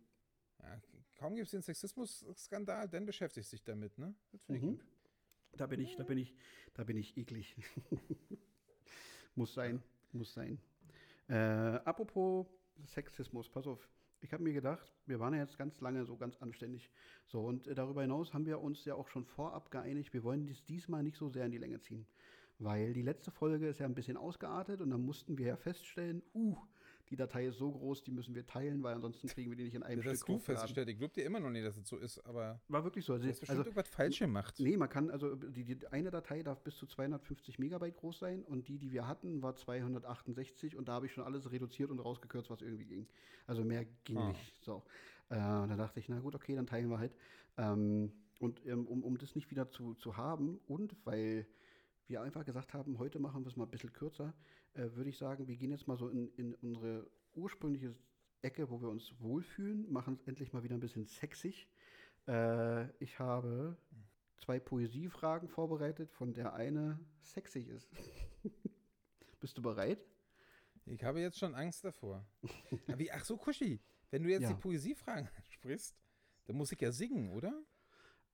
[0.62, 0.80] Ja,
[1.16, 4.14] kaum gibt es den Sexismus-Skandal, dann beschäftigt sich damit, ne?
[4.32, 4.70] Das finde ich Mhm.
[4.78, 4.86] gut.
[5.56, 6.34] Da bin ich, da bin ich,
[6.74, 7.56] da bin ich eklig.
[9.34, 10.58] muss sein, muss sein.
[11.28, 11.34] Äh,
[11.84, 12.46] apropos
[12.84, 13.88] Sexismus, pass auf.
[14.20, 16.90] Ich habe mir gedacht, wir waren ja jetzt ganz lange so ganz anständig.
[17.26, 20.46] So, und äh, darüber hinaus haben wir uns ja auch schon vorab geeinigt, wir wollen
[20.46, 22.06] dies diesmal nicht so sehr in die Länge ziehen.
[22.58, 26.22] Weil die letzte Folge ist ja ein bisschen ausgeartet und dann mussten wir ja feststellen,
[26.34, 26.56] uh,
[27.10, 29.74] die Datei ist so groß, die müssen wir teilen, weil ansonsten kriegen wir die nicht
[29.74, 30.56] in einem Das hast Stück du hochgeladen.
[30.60, 30.88] festgestellt.
[30.88, 33.12] Ich glaube dir immer noch nicht, dass es so ist, aber War wirklich so.
[33.12, 34.54] du Also, hast bestimmt also irgendwas falsch gemacht.
[34.58, 38.42] Nee, man kann, also die, die eine Datei darf bis zu 250 Megabyte groß sein
[38.42, 41.98] und die, die wir hatten, war 268 und da habe ich schon alles reduziert und
[42.00, 43.06] rausgekürzt, was irgendwie ging.
[43.46, 44.28] Also mehr ging Ah.
[44.28, 44.64] nicht.
[44.64, 44.82] So.
[45.28, 47.14] Äh, da dachte ich, na gut, okay, dann teilen wir halt.
[47.56, 51.46] Ähm, und ähm, um, um das nicht wieder zu, zu haben und weil
[52.06, 54.34] wir einfach gesagt haben, heute machen wir es mal ein bisschen kürzer,
[54.76, 57.94] äh, würde ich sagen, wir gehen jetzt mal so in, in unsere ursprüngliche
[58.42, 61.68] Ecke, wo wir uns wohlfühlen, machen es endlich mal wieder ein bisschen sexig.
[62.28, 63.76] Äh, ich habe
[64.36, 67.90] zwei Poesiefragen vorbereitet, von der eine sexig ist.
[69.40, 70.04] Bist du bereit?
[70.84, 72.26] Ich habe jetzt schon Angst davor.
[72.86, 74.48] Aber wie, ach so, Kuschi, wenn du jetzt Ja.
[74.52, 75.96] die Poesiefragen sprichst,
[76.44, 77.52] dann muss ich ja singen, oder?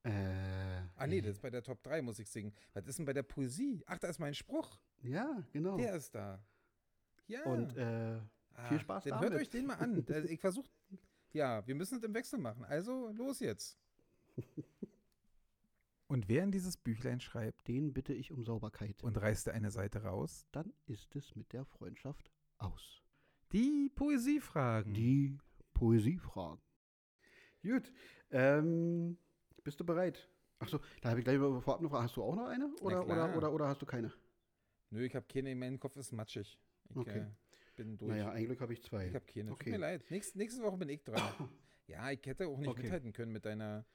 [0.03, 2.53] Äh, Ah nee, das ist bei der Top 3 muss ich singen.
[2.73, 3.83] Was ist denn bei der Poesie?
[3.87, 4.77] Ach, da ist mein Spruch.
[5.01, 5.77] Ja, genau.
[5.77, 6.43] Der ist da.
[7.27, 7.43] Ja.
[7.45, 8.19] Und äh,
[8.55, 9.31] Ah, viel Spaß Dann damit.
[9.31, 10.05] hört euch den mal an.
[10.05, 10.69] Da- Ich versuche,
[11.31, 12.63] ja, wir müssen es im Wechsel machen.
[12.65, 13.79] Also, los jetzt.
[16.07, 19.03] Und wer in dieses Büchlein schreibt den bitte ich um Sauberkeit.
[19.03, 23.01] und reißt eine Seite raus, dann ist es mit der Freundschaft aus.
[23.51, 24.93] die Poesiefragen.
[24.93, 25.37] Die
[25.73, 26.61] Poesiefragen.
[27.63, 27.91] Gut.
[28.29, 29.17] Ähm,
[29.63, 30.27] bist du bereit?
[30.59, 32.03] Achso, da habe ich gleich mal vorab eine Frage.
[32.03, 32.67] Hast du auch noch eine?
[32.81, 34.11] Oder, oder, oder, oder hast du keine?
[34.91, 36.57] Nö, ich habe keine, mein Kopf ist matschig.
[36.89, 37.19] Ich Okay.
[37.19, 37.25] äh,
[37.75, 38.11] bin durch.
[38.11, 39.07] Naja, ein Glück habe ich zwei.
[39.07, 39.51] ich habe keine.
[39.51, 39.63] okay.
[39.65, 40.03] Tut mir leid.
[40.09, 41.21] Nächst, nächste Woche bin ich dran.
[41.87, 42.83] ja, ich hätte auch nicht Okay.
[42.83, 43.85] mithalten können mit deiner.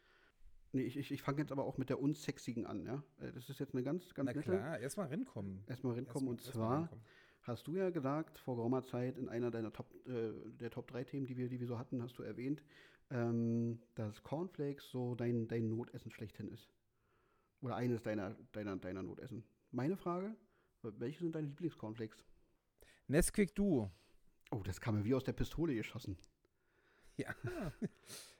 [0.72, 3.02] Nee, ich, ich, ich fange jetzt aber auch mit der unsexigen an, ja?
[3.20, 4.42] Äh, Das ist jetzt eine ganz, ganz Na nette.
[4.50, 5.64] klar, erstmal rinkommen.
[5.66, 6.28] Erstmal reinkommen.
[6.28, 7.04] Und Erst mal zwar rinkommen.
[7.42, 11.04] hast du ja gesagt, vor geraumer Zeit in einer deiner Top, äh, der Top 3
[11.04, 12.62] Themen, die wir, die wir so hatten, hast du erwähnt,
[13.10, 16.68] ähm, dass Cornflakes so dein, dein Notessen schlechthin ist.
[17.60, 19.44] Oder eines deiner, deiner, deiner Notessen.
[19.70, 20.36] Meine Frage,
[20.82, 22.24] welche sind deine Lieblingscornflakes?
[23.08, 23.90] Nesquik Duo.
[24.50, 26.16] Oh, das kam mir wie aus der Pistole geschossen.
[27.16, 27.34] Ja.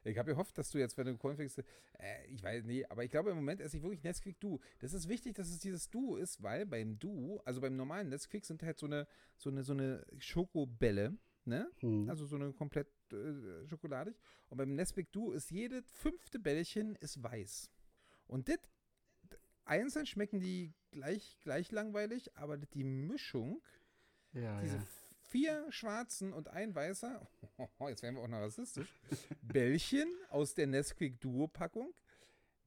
[0.05, 3.11] Ich habe gehofft, dass du jetzt, wenn du Cornflakes, äh, ich weiß, nee, aber ich
[3.11, 4.61] glaube im Moment esse ich wirklich Nesquik Duo.
[4.79, 8.47] Das ist wichtig, dass es dieses Duo ist, weil beim Duo, also beim normalen Nesquik
[8.47, 11.71] sind halt so eine, so eine, so eine Schokobälle, ne?
[11.81, 12.09] Hm.
[12.09, 14.17] Also so eine komplett äh, schokoladig.
[14.49, 17.71] Und beim Nesquik Duo ist jede fünfte Bällchen ist weiß.
[18.27, 18.59] Und das,
[19.65, 23.63] einzeln schmecken die gleich, gleich langweilig, aber die Mischung,
[24.33, 24.87] ja, diese ja.
[25.29, 27.27] vier schwarzen und ein weißer,
[27.89, 28.89] jetzt werden wir auch noch rassistisch,
[29.43, 31.95] Bällchen aus der Nesquik Duo-Packung,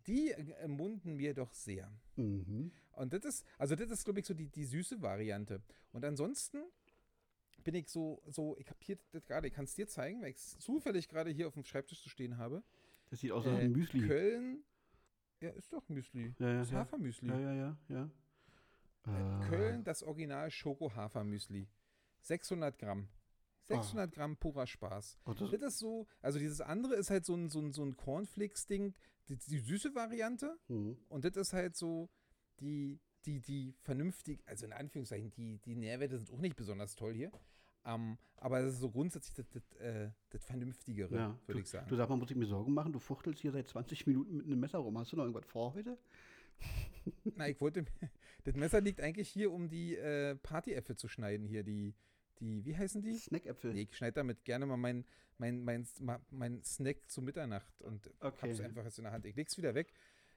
[0.07, 1.91] die äh, munden mir doch sehr.
[2.15, 2.71] Mhm.
[2.93, 5.61] Und das ist, also das ist, glaube ich, so die, die süße Variante.
[5.91, 6.63] Und ansonsten
[7.63, 10.29] bin ich so, so ich habe hier das gerade, ich kann es dir zeigen, weil
[10.31, 12.63] ich es zufällig gerade hier auf dem Schreibtisch zu stehen habe.
[13.09, 14.07] Das sieht aus wie Äh, ein Müsli.
[14.07, 14.63] Köln,
[15.41, 16.33] ja, ist doch Müsli.
[16.39, 16.77] Ja, ja, Das ja.
[16.79, 17.27] Hafermüsli.
[17.29, 18.11] Ja, ja, ja, ja.
[19.07, 21.67] Äh, Äh, Köln, das Original Schoko-Hafermüsli.
[22.21, 23.09] 600 Gramm.
[23.63, 25.17] 600 Gramm purer Spaß.
[25.25, 27.83] oh, das, Das ist so, also dieses andere ist halt so ein, so ein, so
[27.83, 28.93] ein Cornflakes-Ding,
[29.29, 30.57] die, die süße Variante.
[30.67, 30.97] mhm.
[31.09, 32.09] Und das ist halt so
[32.59, 37.13] die, die, die vernünftig, also in Anführungszeichen, die, die Nährwerte sind auch nicht besonders toll
[37.13, 37.31] hier.
[37.85, 41.87] Ähm, aber das ist so grundsätzlich das, das, äh, das Vernünftigere, Ja, würde ich sagen.
[41.89, 42.91] Du sag mal, muss ich mir Sorgen machen?
[42.93, 44.97] Du fuchtelst hier seit 20 Minuten mit einem Messer rum.
[44.97, 45.97] Hast du noch irgendwas vor heute?
[47.35, 47.85] Na, ich wollte,
[48.43, 51.95] das Messer liegt eigentlich hier, um die äh, Partyäpfel zu schneiden hier, die,
[52.39, 53.15] die, wie heißen die?
[53.15, 53.73] Snackäpfel.
[53.73, 55.05] Nee, ich schneide damit gerne mal mein,
[55.37, 55.87] mein, mein,
[56.29, 58.49] mein Snack zu Mitternacht und Okay.
[58.49, 59.25] hab's einfach jetzt in der Hand.
[59.25, 59.91] Ich leg's wieder weg,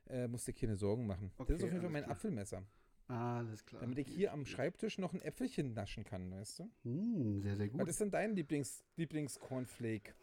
[0.08, 1.30] äh, musst dir keine Sorgen machen.
[1.36, 2.16] das Okay, ist auf jeden Fall mein klar.
[2.16, 2.62] Apfelmesser,
[3.06, 3.82] Alles klar.
[3.82, 6.70] damit ich hier am Schreibtisch noch ein Äpfelchen naschen kann, weißt du?
[6.84, 7.80] Hm, sehr, sehr gut.
[7.80, 10.14] Was ist denn dein Lieblings, Lieblings-Cornflake?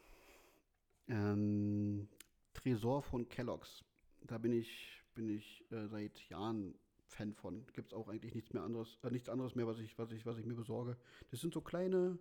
[1.08, 2.08] Ähm,
[2.54, 3.84] Tresor von Kellogg's.
[4.26, 6.74] Da bin ich bin ich äh, seit Jahren
[7.06, 7.66] Fan von.
[7.74, 10.24] Gibt es auch eigentlich nichts mehr anderes, äh, nichts anderes mehr, was ich, was ich,
[10.24, 10.96] was ich mir besorge.
[11.30, 12.18] Das sind so kleine,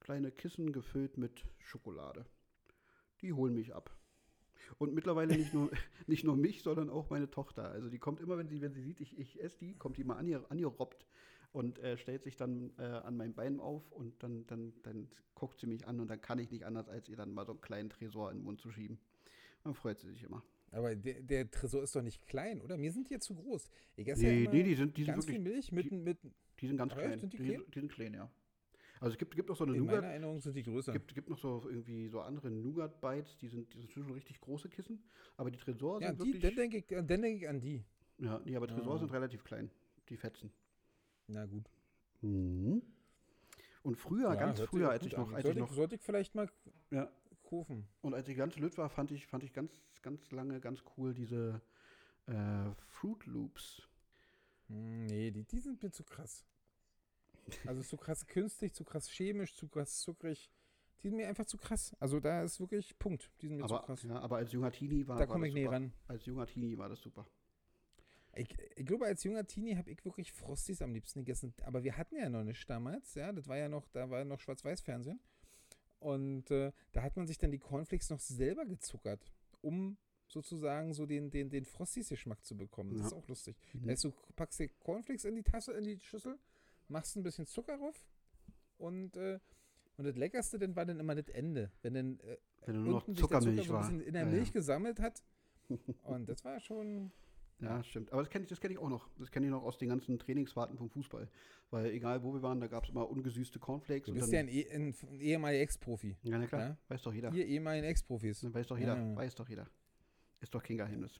[0.00, 2.24] kleine Kissen gefüllt mit Schokolade.
[3.20, 3.90] Die holen mich ab.
[4.76, 5.70] Und mittlerweile nicht nur,
[6.06, 7.70] nicht nur mich, sondern auch meine Tochter.
[7.70, 10.04] Also die kommt immer, wenn sie, wenn sie sieht, ich, ich esse die, kommt die
[10.04, 11.06] mal an ihr, an ihr robbt
[11.52, 15.58] und äh, stellt sich dann äh, an mein Bein auf und dann, dann, dann guckt
[15.60, 17.60] sie mich an und dann kann ich nicht anders, als ihr dann mal so einen
[17.60, 18.98] kleinen Tresor in den Mund zu schieben.
[19.64, 20.42] Dann freut sie sich immer.
[20.70, 22.76] Aber der, der Tresor ist doch nicht klein, oder?
[22.76, 23.70] Mir sind die jetzt zu groß.
[23.96, 25.96] Ich esse Nee, ja nee, die sind- die sind ganz wirklich- viel Milch mit, die-
[25.96, 26.18] mit
[26.60, 27.18] Die sind ganz klein.
[27.18, 27.62] Sind die die, klein?
[27.74, 28.30] die sind klein, ja.
[29.00, 30.92] Also es gibt, gibt auch so eine in meiner Nougat, Erinnerung sind die größer.
[30.92, 34.68] gibt, gibt noch so irgendwie so andere Nougat-Bites, die sind, die sind schon richtig große
[34.68, 35.02] Kissen,
[35.36, 37.84] aber die Tresor ja, sind die, wirklich, dann denke ich, denke ich an die.
[38.18, 38.98] ja, nee, aber Tresor Ah.
[38.98, 39.70] sind relativ klein,
[40.08, 40.50] die fetzen.
[41.28, 41.70] Na gut.
[42.20, 46.34] Und früher, Ja, ganz früher, als ich noch, als ich sollte, noch, sollte ich vielleicht
[46.34, 46.50] mal
[46.90, 47.10] ja,
[47.44, 47.86] kaufen.
[48.02, 49.72] und als ich ganz lütt war, fand ich, fand ich ganz,
[50.02, 51.60] ganz lange ganz cool diese
[52.26, 53.82] äh, Fruit Loops.
[54.68, 56.44] Hm, Nee, die, die sind mir zu krass.
[57.66, 60.50] Also zu krass künstlich, zu krass chemisch, zu krass zuckrig.
[61.02, 61.94] Die sind mir einfach zu krass.
[62.00, 63.30] Also da ist wirklich Punkt.
[63.40, 64.02] Die sind mir zu Aber, krass.
[64.02, 65.72] ja, aber als junger Teenie war, da war komme das super.
[65.72, 65.92] ran.
[66.08, 67.26] Als junger Teenie war das super.
[68.34, 71.54] Ich, ich glaube, als junger Teenie habe ich wirklich Frosties am liebsten gegessen.
[71.62, 73.32] Aber wir hatten ja noch nicht damals, ja.
[73.32, 75.20] Das war ja noch, da war ja noch Schwarz-Weiß-Fernsehen.
[76.00, 79.96] Und äh, da hat man sich dann die Cornflakes noch selber gezuckert, um
[80.28, 82.90] sozusagen so den, den, den Frosties-Geschmack zu bekommen.
[82.92, 83.06] Das Ja.
[83.06, 83.56] ist auch lustig.
[83.72, 83.80] Mhm.
[83.82, 86.38] Das heißt, du packst die Cornflakes in die Tasse, in die Schüssel,
[86.88, 88.06] machst ein bisschen Zucker drauf
[88.78, 89.38] und, äh,
[89.96, 91.70] und das Leckerste dann war dann immer das Ende.
[91.82, 92.36] Wenn dann äh,
[92.66, 93.88] Wenn du nur noch Zucker Zuckermilch so ein war.
[93.90, 94.52] bisschen in der Ja, Milch ja.
[94.54, 95.22] gesammelt hat.
[96.04, 97.12] Und das war schon.
[97.60, 98.12] Ja, stimmt.
[98.12, 99.08] Aber das kenne ich, das kenn ich auch noch.
[99.18, 101.28] Das kenne ich noch aus den ganzen Trainingsfahrten vom Fußball.
[101.70, 104.06] Weil egal wo wir waren, da gab es immer ungesüßte Cornflakes.
[104.06, 106.16] Du bist ja ein, eh- ein, ein ehemaliger Ex-Profi.
[106.22, 106.76] ja, na klar, ja.
[106.88, 107.32] weiß doch jeder.
[107.32, 108.44] Ihr ehemaligen Ex-Profis.
[108.54, 109.16] Weiß doch jeder, Ja.
[109.16, 109.66] weiß doch jeder.
[110.40, 111.18] Ist doch kein Geheimnis.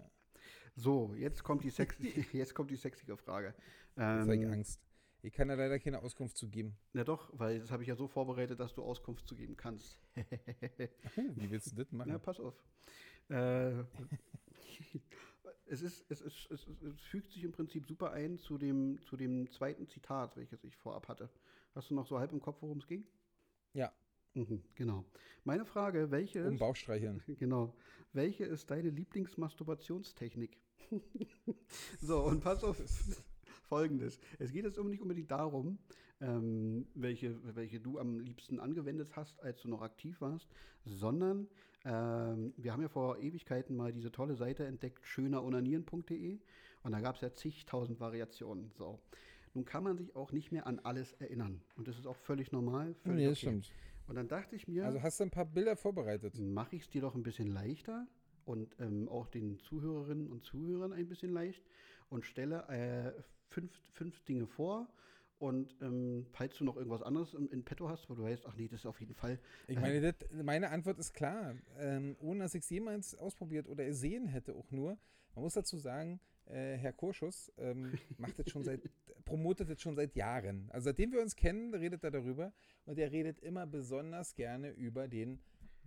[0.77, 3.53] So, jetzt kommt die, sexy, jetzt kommt die sexige Frage.
[3.97, 4.81] Jetzt habe ich Ähm, Angst.
[5.23, 6.77] Ich kann da leider keine Auskunft zu geben.
[6.93, 9.99] na doch, weil das habe ich ja so vorbereitet, dass du Auskunft zu geben kannst.
[11.35, 12.13] Wie willst du das machen?
[12.13, 12.55] Na, pass auf.
[13.29, 13.71] Äh,
[15.67, 19.17] es, ist, es, ist, es, es fügt sich im Prinzip super ein zu dem, zu
[19.17, 21.29] dem zweiten Zitat, welches ich vorab hatte.
[21.75, 23.05] Hast du noch so halb im Kopf, worum es ging?
[23.75, 23.93] Ja.
[24.35, 25.05] Mhm, genau.
[25.45, 27.23] Meine Frage, welche um Bauchstreicheln.
[27.39, 27.75] genau,
[28.13, 30.59] welche ist deine Lieblingsmasturbationstechnik?
[32.01, 32.81] so, und pass auf
[33.69, 34.19] folgendes.
[34.39, 35.79] Es geht jetzt nicht unbedingt darum,
[36.21, 40.49] ähm, welche, welche du am liebsten angewendet hast, als du noch aktiv warst,
[40.85, 41.49] sondern
[41.85, 46.39] ähm, wir haben ja vor Ewigkeiten mal diese tolle Seite entdeckt, schönerunanieren.de
[46.83, 48.73] und da gab es ja zigtausend Variationen.
[48.77, 48.99] So.
[49.55, 51.61] Nun kann man sich auch nicht mehr an alles erinnern.
[51.77, 52.95] Und das ist auch völlig normal.
[53.03, 53.73] Völlig Nee, das stimmt.
[54.07, 56.39] Und dann dachte ich mir, Also hast du ein paar Bilder vorbereitet.
[56.39, 58.07] mache ich es dir doch ein bisschen leichter
[58.45, 61.63] und ähm, auch den Zuhörerinnen und Zuhörern ein bisschen leicht
[62.09, 64.89] und stelle äh, fünf, fünf Dinge vor.
[65.39, 68.57] Und ähm, falls du noch irgendwas anderes in, in petto hast, wo du weißt, ach
[68.57, 69.39] nee, das ist auf jeden Fall.
[69.69, 71.55] Ich äh, meine, das, meine Antwort ist klar.
[71.79, 74.99] Ähm, ohne dass ich es jemals ausprobiert oder gesehen hätte, auch nur.
[75.35, 78.81] Man muss dazu sagen, äh, Herr Kurschus ähm, macht das schon seit,
[79.25, 80.69] promotet das schon seit Jahren.
[80.73, 82.53] Also seitdem wir uns kennen, redet er darüber.
[82.85, 85.39] Und er redet immer besonders gerne über den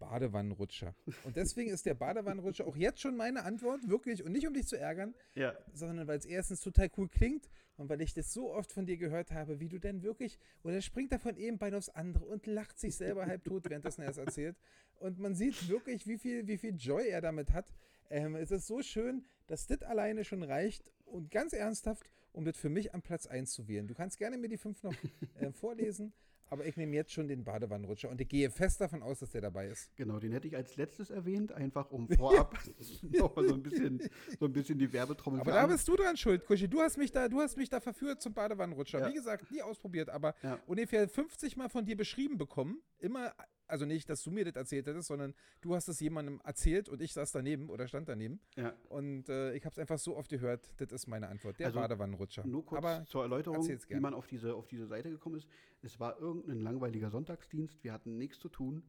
[0.02, 0.96] Badewannenrutscher.
[1.24, 4.68] Und deswegen ist der Badewannenrutscher auch jetzt schon meine Antwort, wirklich, und nicht um dich
[4.68, 8.52] zu ärgern, ja, sondern weil es erstens total cool klingt und weil ich das so
[8.52, 11.76] oft von dir gehört habe, wie du denn wirklich, oder springt er von einem Bein
[11.76, 14.58] aufs andere und lacht sich selber halb tot, währenddessen er es erzählt.
[14.96, 17.66] Und man sieht wirklich, wie viel, wie viel Joy er damit hat.
[18.10, 22.58] Ähm, es ist so schön, dass das alleine schon reicht und ganz ernsthaft, um das
[22.58, 23.88] für mich am Platz 1 zu wählen.
[23.88, 24.96] Du kannst gerne mir die fünf noch
[25.40, 26.14] äh, vorlesen,
[26.52, 29.40] aber ich nehme jetzt schon den Badewannenrutscher und ich gehe fest davon aus, dass der
[29.42, 29.90] dabei ist.
[29.96, 32.60] genau, den hätte ich als letztes erwähnt, einfach um vorab
[33.02, 34.02] nochmal so ein bisschen,
[34.38, 36.68] so ein bisschen die Werbetrommel Aber da bist du dran schuld, Kuschi.
[36.68, 39.00] Du hast mich da, du hast mich da verführt zum Badewannenrutscher.
[39.00, 39.10] Ja.
[39.10, 40.60] Wie gesagt, nie ausprobiert, aber Ja.
[40.68, 42.82] ungefähr 50 Mal von dir beschrieben bekommen.
[43.00, 43.34] Immer,
[43.72, 47.02] also nicht, dass du mir das erzählt hättest, sondern du hast es jemandem erzählt und
[47.02, 48.40] ich saß daneben oder stand daneben.
[48.56, 48.74] Ja.
[48.90, 50.70] Und äh, ich habe es einfach so oft gehört.
[50.78, 51.58] Das ist meine Antwort.
[51.60, 52.46] Der Also, Badewannenrutscher.
[52.46, 55.48] Nur kurz aber zur Erläuterung, wie man auf diese, auf diese Seite gekommen ist.
[55.82, 58.84] Es war irgendein langweiliger Sonntagsdienst, wir hatten nichts zu tun.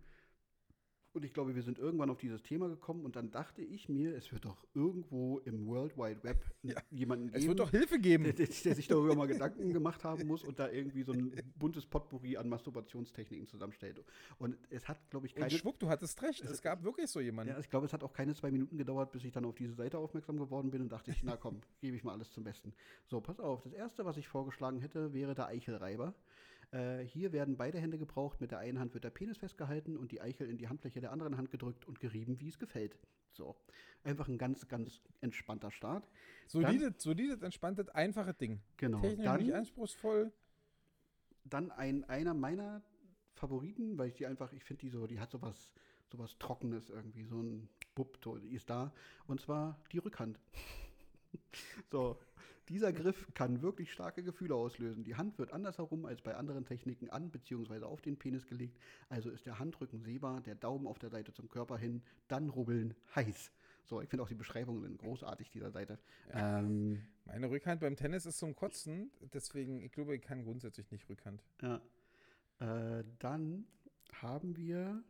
[1.15, 4.17] Und ich glaube, wir sind irgendwann auf dieses Thema gekommen und dann dachte ich mir,
[4.17, 6.81] es wird doch irgendwo im World Wide Web Ja.
[6.91, 8.25] jemanden es geben, wird doch Hilfe geben.
[8.25, 11.33] der, der, der sich darüber mal Gedanken gemacht haben muss und da irgendwie so ein
[11.59, 14.03] buntes Potpourri an Masturbationstechniken zusammenstellt.
[14.39, 16.43] Und es hat, glaube ich, Und keine schwupp, du hattest recht.
[16.45, 17.53] Es gab wirklich so jemanden.
[17.53, 19.75] ja, ich glaube, es hat auch keine zwei Minuten gedauert, bis ich dann auf diese
[19.75, 22.73] Seite aufmerksam geworden bin und dachte ich, na komm, gebe ich mal alles zum Besten.
[23.07, 23.63] So, pass auf.
[23.63, 26.15] Das erste, was ich vorgeschlagen hätte, wäre der Eichelreiber.
[26.73, 28.41] Äh, hier werden beide Hände gebraucht.
[28.41, 31.13] Mit der einen Hand wird der Penis festgehalten und die Eichel in die Handfläche der
[31.13, 32.99] anderen Hand gedrückt und gerieben, wie es gefällt.
[33.33, 33.57] So.
[34.05, 36.09] Einfach ein ganz, ganz entspannter Start.
[36.47, 38.61] Solides, solides, entspanntes, einfaches Ding.
[38.79, 39.01] Genau.
[39.01, 40.33] Technisch Dann- nicht anspruchsvoll.
[41.45, 42.83] Dann ein, einer meiner
[43.35, 45.73] Favoriten, weil ich die einfach, ich finde die so, die hat sowas,
[46.11, 48.93] sowas Trockenes irgendwie, so ein Bub, die ist da.
[49.27, 50.39] Und zwar die Rückhand.
[51.91, 52.19] so,
[52.69, 55.05] dieser Griff kann wirklich starke Gefühle auslösen.
[55.05, 57.85] Die Hand wird andersherum als bei anderen Techniken an bzw.
[57.85, 58.79] auf den Penis gelegt.
[59.09, 62.95] Also ist der Handrücken sehbar, der Daumen auf der Seite zum Körper hin, dann rubbeln,
[63.15, 63.53] heiß.
[63.85, 65.99] So, ich finde auch die Beschreibungen sind großartig dieser Seite.
[66.31, 71.09] Ähm, Meine Rückhand beim Tennis ist zum Kotzen, deswegen, ich glaube, ich kann grundsätzlich nicht
[71.09, 71.43] Rückhand.
[71.61, 71.81] Ja.
[72.61, 73.67] Äh, dann
[74.13, 75.03] haben wir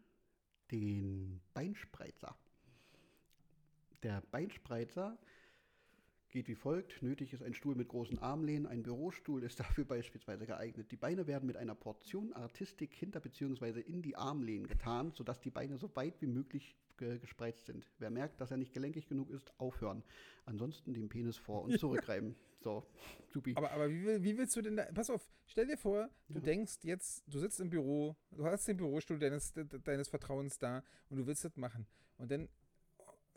[0.71, 2.35] den Beinspreizer.
[4.03, 5.19] Der Beinspreizer
[6.33, 7.01] geht wie folgt.
[7.03, 8.67] Nötig ist ein Stuhl mit großen Armlehnen.
[8.67, 10.91] Ein Bürostuhl ist dafür beispielsweise geeignet.
[10.91, 13.81] Die Beine werden mit einer Portion Artistik hinter bzw.
[13.81, 17.89] in die Armlehnen getan, sodass die Beine so weit wie möglich ge gespreizt sind.
[17.99, 20.03] Wer merkt, dass er nicht gelenkig genug ist, aufhören.
[20.45, 22.35] Ansonsten den Penis vor- und zurückreiben.
[22.61, 22.87] So,
[23.29, 23.55] supi.
[23.57, 26.45] Aber, aber wie, wie willst du denn da, pass auf, stell dir vor, du Ja.
[26.45, 30.83] denkst jetzt, du sitzt im Büro, du hast den Bürostuhl deines, de- deines Vertrauens da
[31.11, 31.87] und du willst das machen.
[32.19, 32.49] Und dann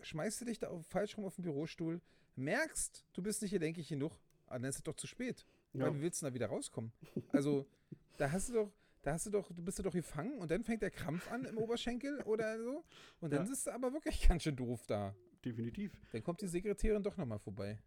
[0.02, 2.02] schmeißt du dich da auf, falsch rum auf den Bürostuhl,
[2.36, 4.14] merkst, du bist nicht gelenkig genug,
[4.48, 5.46] aber dann ist es doch zu spät.
[5.74, 5.86] Ja.
[5.86, 6.92] Weil wie willst du da wieder rauskommen?
[7.32, 7.66] Also,
[8.18, 8.72] da hast du doch,
[9.02, 11.46] da hast du doch, du bist du doch gefangen und dann fängt der Krampf an
[11.46, 12.84] im Oberschenkel oder so.
[13.22, 13.46] Und dann Ja.
[13.46, 15.14] sitzt du aber wirklich ganz schön doof da.
[15.44, 15.92] Definitiv.
[16.12, 17.78] Dann kommt die Sekretärin doch nochmal vorbei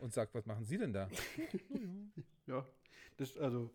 [0.00, 1.08] und sagt, was machen Sie denn da?
[2.46, 2.66] Ja.
[3.16, 3.70] Das, also,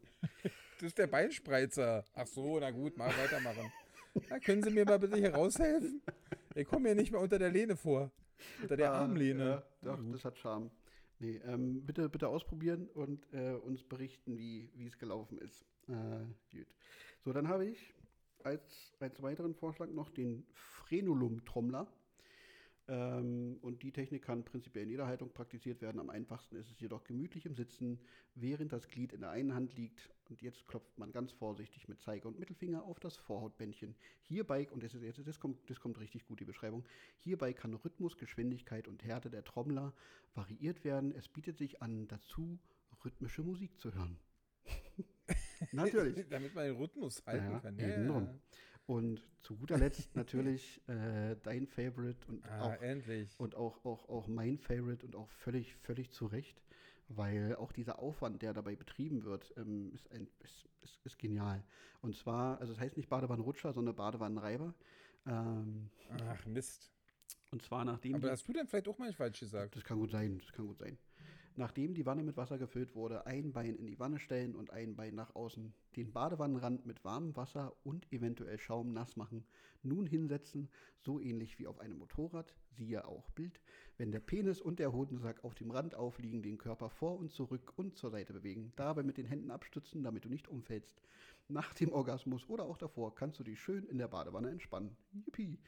[0.78, 2.06] Das ist der Beinspreizer.
[2.16, 3.72] Ach so, na gut, mal weitermachen.
[4.30, 6.02] Na, können Sie mir mal bitte hier raushelfen?
[6.56, 8.10] Ich komme hier nicht mehr unter der Lehne vor.
[8.62, 9.64] Unter der Ah, Armlehne.
[9.82, 10.72] Ja, doch, das hat Charme.
[11.20, 15.66] Nee, ähm, bitte, bitte ausprobieren und äh, uns berichten, wie wie es gelaufen ist.
[15.88, 16.68] Äh, gut.
[17.24, 17.94] So, dann habe ich
[18.44, 21.88] als, als weiteren Vorschlag noch den Frenulum-Trommler.
[22.90, 26.00] Ähm, und die Technik kann prinzipiell in jeder Haltung praktiziert werden.
[26.02, 28.00] Am einfachsten ist es jedoch gemütlich im Sitzen,
[28.36, 30.10] während das Glied in der einen Hand liegt.
[30.30, 33.96] Und jetzt klopft man ganz vorsichtig mit Zeige und Mittelfinger auf das Vorhautbändchen.
[34.24, 36.84] Hierbei, und das, ist, jetzt- das, kommt, das kommt richtig gut, die Beschreibung,
[37.20, 39.94] hierbei kann Rhythmus, Geschwindigkeit und Härte der Trommler
[40.34, 41.14] variiert werden.
[41.14, 42.60] Es bietet sich an, dazu
[43.06, 44.18] rhythmische Musik zu hören.
[45.72, 46.26] Natürlich.
[46.30, 47.80] Damit man den Rhythmus halten Ja, kann.
[47.80, 48.42] eben drum.
[48.86, 53.30] Und zu guter Letzt natürlich äh, dein Favorite und Ah, auch endlich.
[53.40, 56.62] und auch, auch, auch mein Favorite und auch völlig, völlig zu Recht,
[57.08, 61.64] weil auch dieser Aufwand, der dabei betrieben wird, ähm, ist, ein, ist, ist, ist genial.
[62.02, 64.74] Und zwar, also es heißt nicht Badewannenrutscher, sondern Badewannenreiber.
[65.26, 65.90] Ähm,
[66.28, 66.92] Ach, Mist.
[67.52, 69.76] und zwar nachdem Aber hast du denn vielleicht auch mal falsch gesagt?
[69.78, 70.98] das kann gut sein, das kann gut sein.
[71.56, 74.96] Nachdem die Wanne mit Wasser gefüllt wurde, ein Bein in die Wanne stellen und ein
[74.96, 75.72] Bein nach außen.
[75.96, 79.46] Den Badewannenrand mit warmem Wasser und eventuell Schaum nass machen.
[79.84, 83.60] Nun hinsetzen, so ähnlich wie auf einem Motorrad, siehe auch Bild.
[83.98, 87.74] Wenn der Penis und der Hodensack auf dem Rand aufliegen, den Körper vor und zurück
[87.76, 88.74] und zur Seite bewegen.
[88.76, 91.04] Dabei mit den Händen abstützen, damit du nicht umfällst.
[91.50, 94.98] Nach dem Orgasmus oder auch davor kannst du dich schön in der Badewanne entspannen.
[95.12, 95.60] Yippie.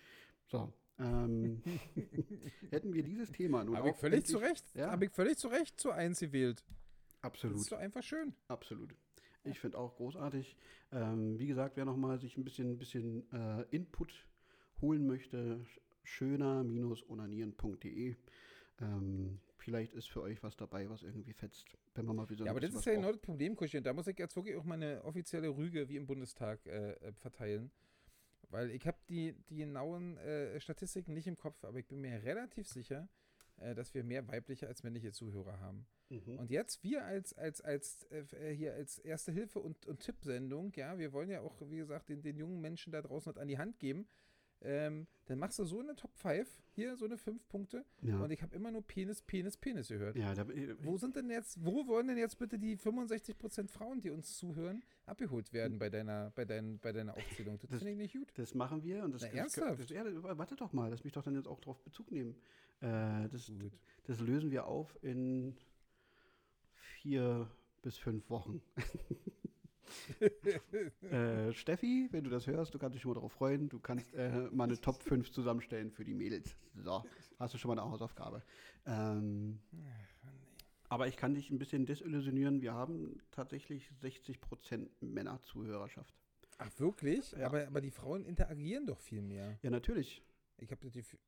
[0.47, 0.73] So.
[0.99, 1.61] Ähm,
[2.71, 4.65] hätten wir dieses Thema nun Habe ich völlig zu endlich- Recht.
[4.75, 4.91] Ja.
[4.91, 6.63] Habe ich völlig zu Recht zu eins gewählt.
[6.67, 6.75] Das
[7.21, 7.57] Absolut.
[7.57, 8.33] ist doch einfach schön.
[8.47, 8.95] Absolut.
[9.43, 10.55] Ich finde auch großartig.
[10.91, 14.27] Ähm, wie gesagt, wer nochmal sich ein bisschen, bisschen äh, Input
[14.81, 18.15] holen möchte, sch- schöner-onanieren.de.
[18.81, 22.51] Ähm, vielleicht ist für euch was dabei, was irgendwie fetzt, wenn man mal wieder Ja,
[22.51, 23.83] aber das ist ja genau das Problem, Kuscheln.
[23.83, 27.71] Da muss ich jetzt wirklich auch meine offizielle Rüge wie im Bundestag äh, äh, verteilen.
[28.49, 32.23] Weil ich habe die, die genauen äh, Statistiken nicht im Kopf, aber ich bin mir
[32.23, 33.09] relativ sicher,
[33.57, 35.87] äh, dass wir mehr weibliche als männliche Zuhörer haben.
[36.09, 36.39] Mhm.
[36.39, 40.97] Und jetzt wir als, als, als äh, hier als Erste Hilfe und, und Tippsendung, ja,
[40.97, 43.57] wir wollen ja auch, wie gesagt, den, den jungen Menschen da draußen was an die
[43.57, 44.07] Hand geben.
[44.61, 47.85] Ähm, dann machst du so eine Top 5, hier so eine 5 Punkte.
[48.01, 48.19] Ja.
[48.19, 50.15] Und ich habe immer nur Penis, Penis, Penis gehört.
[50.15, 50.45] ja, da,
[50.83, 54.83] Wo sind denn jetzt, wo wollen denn jetzt bitte die 65% Frauen, die uns zuhören,
[55.05, 57.57] abgeholt werden bei deiner, bei dein, bei deiner Aufzählung?
[57.59, 58.31] Das, Das- finde ich nicht gut.
[58.35, 60.03] das machen wir und das, Na, das, das, ja,
[60.37, 62.35] warte doch mal, lass mich doch dann jetzt auch drauf Bezug nehmen.
[62.81, 63.71] Äh, das, Gut.
[64.05, 65.55] das lösen wir auf in
[67.01, 67.49] vier
[67.81, 68.61] bis fünf Wochen.
[71.11, 73.69] äh, Steffi, wenn du das hörst, du kannst dich schon mal darauf freuen.
[73.69, 76.55] Du kannst äh, mal eine Top 5 zusammenstellen für die Mädels.
[76.75, 77.03] So,
[77.39, 78.43] hast du schon mal eine Hausaufgabe.
[78.85, 79.59] Ähm,
[80.89, 82.61] aber ich kann dich ein bisschen desillusionieren.
[82.61, 86.13] Wir haben tatsächlich 60% Männer-Zuhörerschaft.
[86.57, 87.31] Ach, wirklich?
[87.31, 87.47] Ja.
[87.47, 89.57] Aber, aber die Frauen interagieren doch viel mehr.
[89.61, 90.23] Ja, natürlich.
[90.57, 91.19] Ich habe das Gefühl.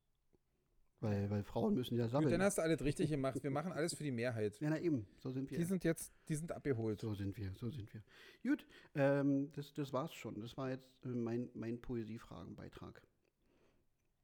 [1.00, 2.32] Weil, weil Frauen müssen ja Gut, sammeln.
[2.32, 3.44] dann hast du alles richtig gemacht.
[3.44, 4.60] Wir machen alles für die Mehrheit.
[4.60, 5.58] ja, na eben, so sind wir.
[5.60, 7.02] Die sind jetzt, die sind abgeholt.
[7.02, 8.02] So sind wir, so sind wir.
[8.42, 10.40] Gut, ähm, das, das war's schon.
[10.42, 13.02] Das war jetzt äh, mein, mein Poesiefragenbeitrag.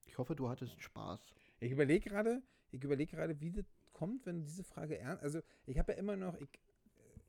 [0.07, 1.35] Ich hoffe, du hattest Spaß.
[1.59, 5.23] Ich überlege gerade, ich überlege gerade, wie das kommt, wenn diese Frage ernst.
[5.23, 6.49] Also ich habe ja immer noch, ich,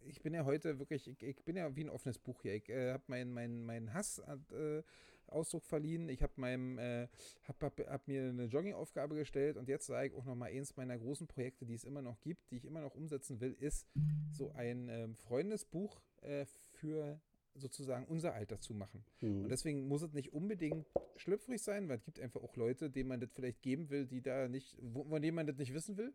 [0.06, 2.54] ich bin ja heute wirklich, ich, ich bin ja wie ein offenes Buch hier.
[2.54, 4.82] Ich äh, habe meinen mein, mein Hass äh,
[5.28, 6.08] Ausdruck verliehen.
[6.08, 7.08] Ich habe meinem, äh,
[7.44, 10.76] hab, hab, hab mir eine Joggingaufgabe gestellt und jetzt sage ich auch noch mal eins
[10.76, 13.86] meiner großen Projekte, die es immer noch gibt, die ich immer noch umsetzen will, ist
[14.30, 17.20] so ein ähm, Freundesbuch äh, für
[17.54, 19.04] sozusagen unser Alter zu machen.
[19.42, 23.08] Und deswegen muss es nicht unbedingt schlüpfrig sein, weil es gibt einfach auch Leute, denen
[23.08, 26.12] man das vielleicht geben will, die da nicht, von denen man das nicht wissen will.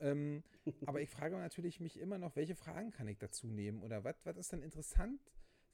[0.00, 0.42] Ähm,
[0.86, 4.16] aber ich frage natürlich mich immer noch, welche Fragen kann ich dazu nehmen oder was,
[4.24, 5.20] was ist denn interessant?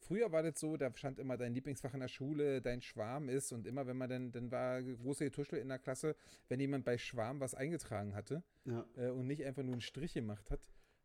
[0.02, 3.52] Früher war das so, da stand immer dein Lieblingsfach in der Schule, dein Schwarm ist
[3.52, 6.16] und immer, wenn man dann, dann war große Getuschel in der Klasse,
[6.48, 8.84] wenn jemand bei Schwarm was eingetragen hatte Ja.
[8.96, 10.60] äh, und nicht einfach nur einen Strich gemacht hat.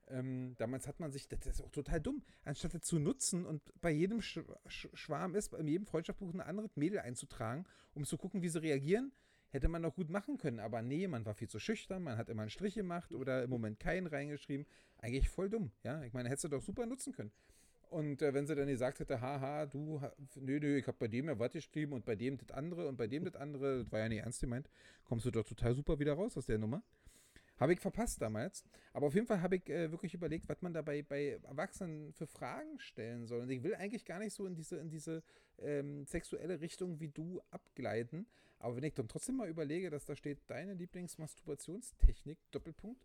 [0.09, 3.61] Ähm, damals hat man sich, das ist auch total dumm, anstatt das zu nutzen und
[3.81, 8.17] bei jedem Sch Sch Schwarm ist, bei jedem Freundschaftsbuch ein anderes Mädel einzutragen, um zu
[8.17, 9.11] gucken, wie sie reagieren,
[9.49, 10.59] hätte man noch gut machen können.
[10.59, 13.49] Aber nee, man war viel zu schüchtern, man hat immer einen Strich gemacht oder im
[13.49, 14.65] Moment keinen reingeschrieben.
[14.97, 16.01] Eigentlich voll dumm, ja.
[16.03, 17.31] Ich meine, hättest du doch super nutzen können.
[17.89, 20.01] Und äh, wenn sie dann gesagt hätte, haha, du,
[20.35, 22.97] nö, nö, ich habe bei dem ja was geschrieben und bei dem das andere und
[22.97, 24.69] bei dem das andere, das war ja nicht ernst gemeint,
[25.05, 26.83] kommst du doch total super wieder raus aus der Nummer.
[27.59, 28.65] Habe ich verpasst damals.
[28.93, 32.27] Aber auf jeden Fall habe ich äh, wirklich überlegt, was man dabei bei Erwachsenen für
[32.27, 33.41] Fragen stellen soll.
[33.41, 35.23] Und ich will eigentlich gar nicht so in diese, in diese
[35.59, 38.27] ähm, sexuelle Richtung wie du abgleiten.
[38.59, 43.01] Aber wenn ich dann trotzdem mal überlege, dass da steht, deine Lieblingsmasturbationstechnik, Doppelpunkt,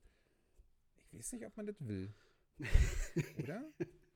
[0.97, 2.12] ich weiß nicht, ob man das will.
[3.39, 3.64] Oder?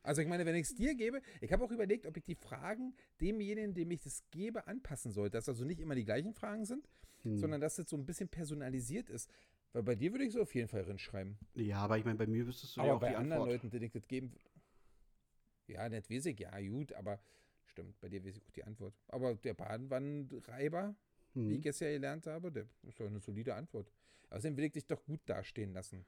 [0.07, 2.37] Also ich meine, wenn ich es dir gebe, ich habe auch überlegt, ob ich die
[2.37, 5.37] Fragen demjenigen, dem ich das gebe, anpassen sollte.
[5.37, 6.89] Dass also nicht immer die gleichen Fragen sind,
[7.23, 7.39] Hm.
[7.39, 9.29] sondern dass das so ein bisschen personalisiert ist.
[9.73, 11.39] Weil bei dir würde ich so auf jeden Fall reinschreiben.
[11.55, 13.55] Ja, aber ich meine, bei mir wüsstest du Aber ja auch bei die anderen Antwort.
[13.63, 14.51] Leuten, denen ich das geben würde.
[15.67, 17.19] Ja, nicht weiß ich, ja, gut, aber
[17.65, 18.95] stimmt, bei dir weiß ich auch die Antwort.
[19.09, 20.95] Aber der Badenwannreiber,
[21.35, 21.51] Hm.
[21.51, 23.91] wie ich es ja gelernt habe, der ist doch eine solide Antwort.
[24.31, 26.07] Außerdem will ich dich doch gut dastehen lassen.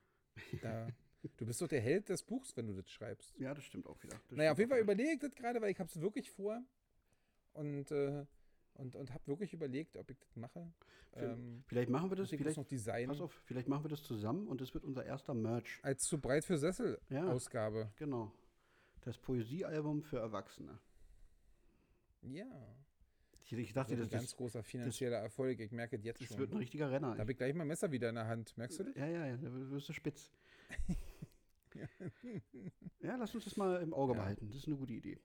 [0.63, 0.89] Da,
[1.37, 3.35] du bist doch der Held des Buchs, wenn du das schreibst.
[3.39, 4.17] Ja, das stimmt auch wieder.
[4.29, 6.63] Das Naja, auf jeden Fall überlege ich das gerade, weil ich habe es wirklich vor
[7.55, 8.25] und, äh,
[8.75, 10.73] und, und habe wirklich überlegt, ob ich das mache.
[11.15, 13.09] Ähm, Vielleicht machen wir das, vielleicht, noch designen.
[13.09, 15.81] pass auf, vielleicht machen wir das zusammen und das wird unser erster Merch.
[15.83, 17.27] Als zu breit für Sessel Ja.
[17.33, 17.91] Ausgabe.
[17.97, 18.33] Genau.
[19.01, 20.79] Das Poesiealbum für Erwachsene.
[22.23, 22.47] Ja.
[23.45, 25.59] Ich, ich Das dachte, das, ein ganz das, großer finanzieller Erfolg.
[25.61, 26.39] Ich merke es jetzt das schon.
[26.39, 27.15] wird ein richtiger Renner.
[27.15, 28.57] Da habe ich gleich mein Messer wieder in der Hand.
[28.59, 28.95] Merkst du das?
[28.97, 30.31] Ja, ja, ja, da wirst du spitz.
[33.01, 34.21] ja, lass uns das mal im Auge Ja.
[34.21, 34.49] behalten.
[34.49, 35.19] Das ist eine gute Idee.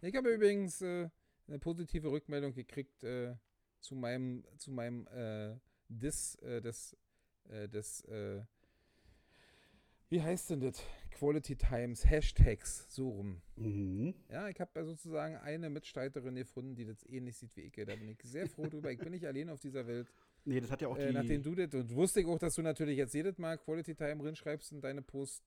[0.00, 1.10] Ich habe übrigens äh,
[1.46, 3.36] eine positive Rückmeldung gekriegt äh,
[3.80, 5.58] zu meinem, zu meinem äh,
[5.88, 6.96] Dis, äh, des,
[7.50, 8.42] äh, des, äh,
[10.08, 10.82] wie heißt denn das?
[11.10, 13.42] Quality Times, Hashtags, so rum.
[13.56, 14.14] Mhm.
[14.30, 17.72] Ja, ich habe sozusagen eine Mitstreiterin gefunden, die das ähnlich sieht wie ich.
[17.74, 18.90] Da bin ich sehr froh drüber.
[18.92, 20.10] Ich bin nicht allein auf dieser Welt.
[20.46, 21.12] Nee, das hat ja auch Äh, die.
[21.12, 24.24] nachdem du das, und wusste ich auch, dass du natürlich jetzt jedes Mal Quality Time
[24.24, 25.42] reinschreibst in deine Post.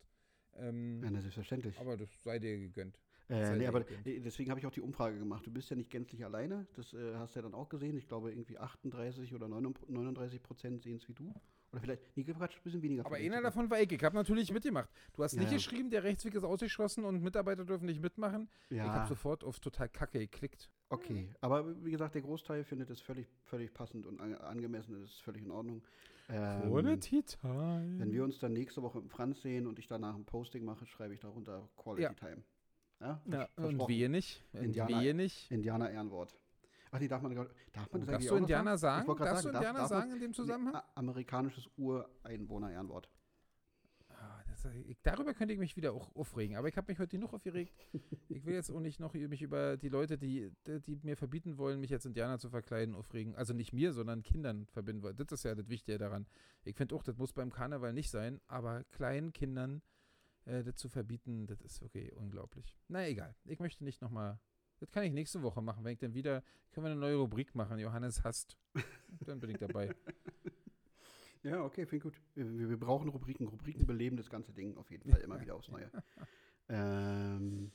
[0.58, 1.80] Ähm, ja, na, selbstverständlich.
[1.80, 3.00] aber das sei dir gegönnt.
[3.30, 4.06] Äh, nee, aber gegönnt.
[4.08, 5.46] äh, deswegen habe ich auch die Umfrage gemacht.
[5.46, 6.68] Du bist ja nicht gänzlich alleine.
[6.76, 7.96] Das äh, hast du ja dann auch gesehen.
[7.98, 11.34] Ich glaube, irgendwie 38 oder 39 Prozent sehen es wie du.
[11.72, 13.06] Oder vielleicht, nee, Quatsch, ein bisschen weniger.
[13.06, 13.92] Aber einer davon war ich.
[13.92, 14.90] Ich habe natürlich mitgemacht.
[15.14, 15.58] Du hast Ja, nicht ja.
[15.58, 18.50] geschrieben, der Rechtsweg ist ausgeschlossen und Mitarbeiter dürfen nicht mitmachen.
[18.70, 20.70] Ich Ja, habe sofort auf total kacke geklickt.
[20.90, 21.30] okay.
[21.42, 24.94] Aber wie gesagt, der Großteil findet es völlig, völlig passend und an, angemessen.
[25.00, 25.84] Das ist völlig in Ordnung.
[26.32, 27.96] Ähm, Time.
[28.00, 30.86] Wenn wir uns dann nächste Woche im Franz sehen und ich danach ein Posting mache,
[30.86, 32.14] schreibe ich darunter Quality Ja.
[32.14, 32.44] Time.
[33.02, 34.44] Ja, ja, und wehe nicht.
[34.54, 35.50] Und Indianer- wehe nicht.
[35.50, 36.36] Indianer Ehrenwort.
[36.92, 37.46] Ach nee, darf man, darf
[37.92, 39.06] man das Darfst eigentlich du Indianer sagen?
[39.08, 40.76] grad Darfst du darf- Indianer darf sagen in dem Nee, Zusammenhang?
[40.76, 43.10] a- amerikanisches Ureinwohner-Ehrenwort.
[44.10, 46.58] Ah, das, ich, darüber könnte ich mich wieder auch aufregen.
[46.58, 47.74] Aber ich habe mich heute genug aufgeregt.
[48.28, 51.80] Ich will jetzt auch nicht noch mich über die Leute, die, die mir verbieten wollen,
[51.80, 53.36] mich als Indianer zu verkleiden, aufregen.
[53.36, 55.16] Also nicht mir, sondern Kindern verbinden wollen.
[55.16, 56.26] Das ist ja das Wichtige daran.
[56.64, 59.82] Ich finde auch, das muss beim Karneval nicht sein, aber kleinen Kindern
[60.46, 62.76] äh, das zu verbieten, das ist wirklich unglaublich.
[62.88, 63.36] Na egal.
[63.46, 64.40] Ich möchte nicht nochmal.
[64.80, 66.42] Das kann ich nächste Woche machen, wenn ich dann wieder.
[66.72, 67.80] Können wir eine neue Rubrik machen?
[67.80, 68.58] Johannes hasst.
[69.26, 69.94] Dann bin ich dabei.
[71.42, 72.22] Ja, okay, finde ich gut.
[72.36, 73.48] Wir, wir brauchen Rubriken.
[73.48, 75.90] Rubriken beleben das ganze Ding auf jeden Fall immer wieder aufs Neue.
[76.68, 77.72] ähm,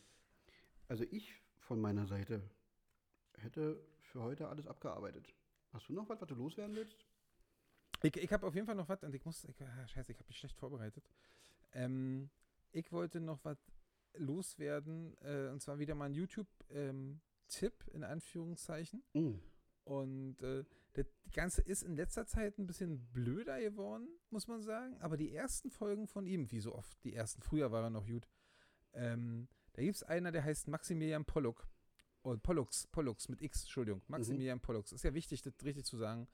[0.87, 2.43] also ich von meiner Seite
[3.39, 5.35] hätte für heute alles abgearbeitet.
[5.73, 7.07] Hast du noch was, was du loswerden willst?
[8.03, 10.19] Ich, ich habe auf jeden Fall noch was und ich muss, ich, ah, scheiße, ich
[10.19, 11.09] habe mich schlecht vorbereitet.
[11.73, 12.29] Ähm,
[12.71, 13.59] ich wollte noch was
[14.15, 19.03] loswerden äh, und zwar wieder mal ein YouTube-Tipp in Anführungszeichen.
[19.13, 19.35] Mm.
[19.85, 24.97] Und äh, das Ganze ist in letzter Zeit ein bisschen blöder geworden, muss man sagen.
[25.01, 28.07] Aber die ersten Folgen von ihm, wie so oft, die ersten, früher war er noch
[28.07, 28.27] gut.
[28.93, 31.67] Ähm, da gibt es einer, der heißt Maximilian Pollock.
[32.23, 34.01] Und Pollux, Pollux mit X, Entschuldigung.
[34.09, 34.93] Maximilian Pollux.
[34.93, 36.27] Ist ja wichtig, das richtig zu sagen.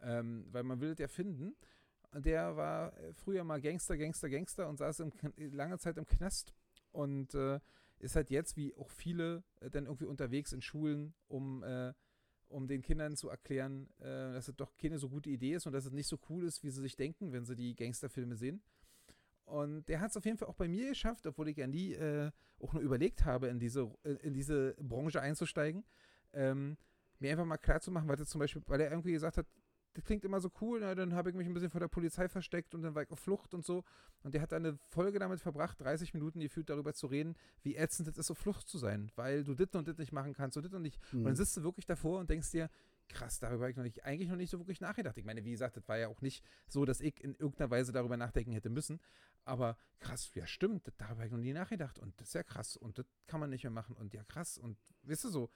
[0.00, 1.54] Ähm, weil man will das ja finden.
[2.12, 5.12] Und Der war äh, früher mal Gangster, Gangster, Gangster und saß im,
[5.52, 6.54] lange Zeit im Knast
[6.98, 7.60] und äh,
[8.00, 11.94] ist halt jetzt, wie auch viele, äh, dann irgendwie unterwegs in Schulen, um, äh,
[12.48, 15.72] um den Kindern zu erklären, äh, dass es doch keine so gute Idee ist und
[15.72, 18.62] dass es nicht so cool ist, wie sie sich denken, wenn sie die Gangsterfilme sehen.
[19.44, 21.92] Und der hat es auf jeden Fall auch bei mir geschafft, obwohl ich ja nie
[21.92, 25.84] äh, auch nur überlegt habe, in diese, äh, in diese Branche einzusteigen,
[26.32, 26.76] ähm,
[27.20, 29.46] mir einfach mal klar zu machen, weil, zum Beispiel, weil er irgendwie gesagt hat,
[29.98, 32.28] das klingt immer so cool, na, dann habe ich mich ein bisschen vor der Polizei
[32.28, 33.82] versteckt und dann war ich auf Flucht und so.
[34.22, 38.06] Und der hat eine Folge damit verbracht, 30 Minuten gefühlt darüber zu reden, wie ätzend
[38.06, 40.64] es ist, auf Flucht zu sein, weil du das und das nicht machen kannst und
[40.64, 41.00] das und nicht.
[41.18, 42.70] Und dann sitzt du wirklich davor und denkst dir,
[43.08, 45.18] krass, darüber habe ich noch nicht, eigentlich noch nicht so wirklich nachgedacht.
[45.18, 47.90] Ich meine, wie gesagt, das war ja auch nicht so, dass ich in irgendeiner Weise
[47.90, 49.00] darüber nachdenken hätte müssen.
[49.44, 51.98] Aber krass, ja stimmt, darüber habe ich noch nie nachgedacht.
[51.98, 53.96] Und das ist ja krass und das kann man nicht mehr machen.
[53.96, 55.50] Und ja krass und weißt du so.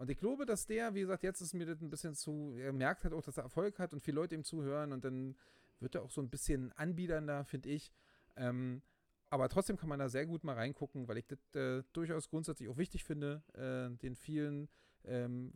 [0.00, 2.72] Und ich glaube, dass der, wie gesagt, jetzt ist mir das ein bisschen zu, er
[2.72, 5.36] merkt halt auch, dass er Erfolg hat und viele Leute ihm zuhören und dann
[5.78, 7.92] wird er auch so ein bisschen anbiedernder, finde ich.
[8.34, 8.80] Ähm,
[9.28, 12.70] aber trotzdem kann man da sehr gut mal reingucken, weil ich das äh, durchaus grundsätzlich
[12.70, 14.70] auch wichtig finde, äh, den vielen
[15.04, 15.52] ähm,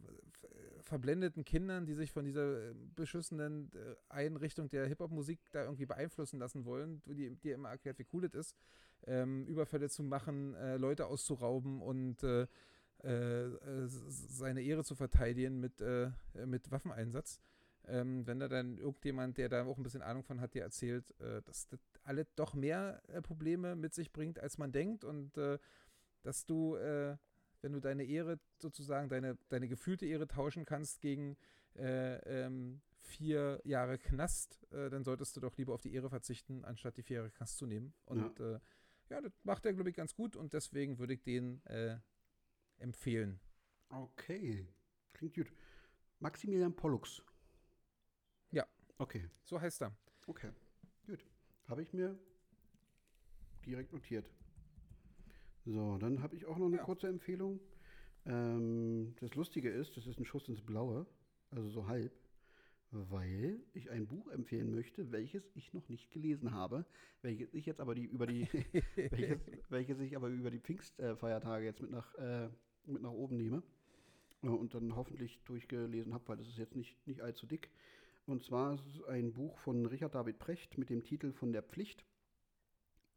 [0.83, 6.39] verblendeten Kindern, die sich von dieser äh, beschissenen äh, Einrichtung der Hip-Hop-Musik da irgendwie beeinflussen
[6.39, 8.57] lassen wollen, die dir immer erklärt, wie cool das ist,
[9.07, 12.23] ähm, Überfälle zu machen, äh, Leute auszurauben und
[13.05, 17.39] äh, äh, seine Ehre zu verteidigen mit, äh, äh, mit Waffeneinsatz.
[17.87, 21.05] Ähm, wenn da dann irgendjemand, der da auch ein bisschen Ahnung von hat, dir erzählt,
[21.21, 25.37] äh, dass das alle doch mehr Probleme mit sich bringt, als man denkt und
[26.23, 27.17] dass du, äh,
[27.61, 31.37] wenn du deine Ehre sozusagen, deine, deine gefühlte Ehre tauschen kannst gegen
[31.77, 36.97] äh, ähm, vier Jahre Knast, dann solltest du doch lieber auf die Ehre verzichten, anstatt
[36.97, 37.93] die vier Jahre Knast zu nehmen.
[38.07, 38.61] Und ja,
[39.11, 41.99] ja das macht er, glaube ich, ganz gut und deswegen würde ich den äh,
[42.79, 43.41] empfehlen.
[43.89, 44.66] Okay,
[45.12, 45.53] klingt gut.
[46.20, 47.22] Maximilian Pollux.
[48.51, 48.66] Ja.
[48.99, 49.97] Okay, So heißt er.
[50.27, 50.51] okay,
[51.07, 51.25] gut.
[51.68, 52.18] Habe ich mir
[53.66, 54.29] direkt notiert.
[55.64, 56.85] So, dann habe ich auch noch eine Ja.
[56.85, 57.61] kurze Empfehlung.
[58.27, 61.07] Ähm, das Lustige ist, das ist ein Schuss ins Blaue,
[61.51, 62.12] also so halb,
[63.11, 66.85] weil ich ein Buch empfehlen möchte, welches ich noch nicht gelesen habe,
[67.23, 68.49] welches ich jetzt aber die über die
[68.97, 72.49] welches, welches ich aber über die Pfingstfeiertage jetzt mit nach, äh,
[72.87, 73.63] mit nach oben nehme
[74.43, 77.71] äh, und dann hoffentlich durchgelesen habe, weil das ist jetzt nicht, nicht allzu dick.
[78.27, 81.63] Und zwar ist es ein Buch von Richard David Precht mit dem Titel Von der
[81.63, 82.05] Pflicht.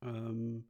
[0.01, 0.65] Ähm,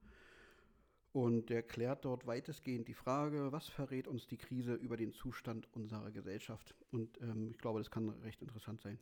[1.14, 5.68] und der klärt dort weitestgehend die Frage, was verrät uns die Krise über den Zustand
[5.74, 6.76] unserer Gesellschaft?
[6.92, 9.00] Und ähm, ich glaube, das kann recht interessant sein.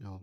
[0.00, 0.20] Ja.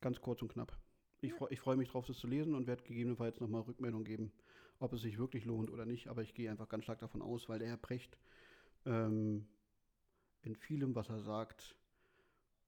[0.00, 0.76] Ganz kurz und knapp.
[1.20, 4.32] Ich, freu, ich freue mich drauf, das zu lesen und werde gegebenenfalls nochmal Rückmeldung geben,
[4.78, 6.08] ob es sich wirklich lohnt oder nicht.
[6.08, 8.18] Aber ich gehe einfach ganz stark davon aus, weil der Herr Precht
[8.86, 9.46] ähm,
[10.42, 11.76] in vielem, was er sagt,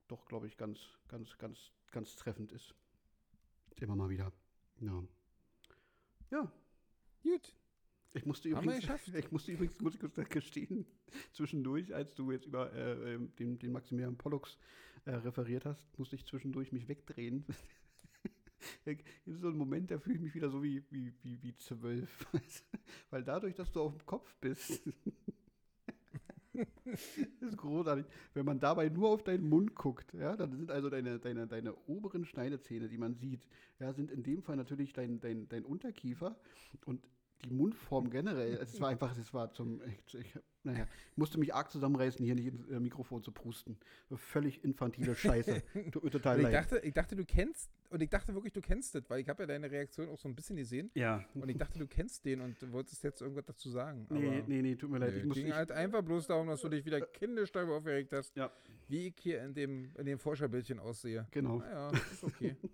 [0.09, 0.79] doch, glaube ich, ganz,
[1.09, 2.75] ganz, ganz, ganz treffend ist.
[3.81, 4.33] Immer mal wieder.
[4.81, 5.03] Ja.
[6.35, 6.53] Ja,
[7.23, 7.55] Gut.
[8.13, 10.85] ich musste übrigens, ich musste übrigens, muss ich kurz gestehen,
[11.33, 14.59] zwischendurch, als du jetzt über äh, ähm, den, den Maximilian Pollux
[15.05, 17.45] äh, referiert hast, musste ich zwischendurch mich wegdrehen.
[18.85, 22.27] Ist so ein Moment, da fühle ich mich wieder so wie, wie, wie, wie zwölf.
[23.11, 24.83] Weil dadurch, dass du auf dem Kopf bist,
[26.55, 28.07] das ist großartig.
[28.35, 31.75] Wenn man dabei nur auf deinen Mund guckt, ja, dann sind also deine, deine, deine
[31.87, 33.41] oberen Schneidezähne, die man sieht,
[33.81, 36.37] ja, sind in dem Fall natürlich dein, dein, dein Unterkiefer
[36.85, 37.07] und
[37.45, 38.55] die Mundform generell.
[38.55, 42.35] Es war einfach, es war zum, ich, ich, naja, ich musste mich arg zusammenreißen, hier
[42.35, 43.77] nicht ins äh, Mikrofon zu prusten.
[44.09, 45.63] So völlig infantile Scheiße.
[45.93, 46.55] Tut mir total Und ich leid.
[46.55, 49.43] dachte, ich dachte, du kennst, und ich dachte wirklich, du kennst das, weil ich habe
[49.43, 50.91] ja deine Reaktion auch so ein bisschen gesehen.
[50.95, 51.23] ja.
[51.35, 54.07] Und ich dachte, du kennst den und wolltest jetzt irgendwas dazu sagen.
[54.09, 55.13] Nee, aber nee, nee, tut mir leid.
[55.13, 57.77] nö, Ich muss, ging ich, halt einfach bloß darum, dass du dich wieder kindisch darüber
[57.77, 58.51] aufgeregt hast, Ja.
[58.89, 61.27] wie ich hier in dem, in dem Forscherbildchen aussehe.
[61.31, 61.59] genau.
[61.59, 62.57] Naja, ist okay.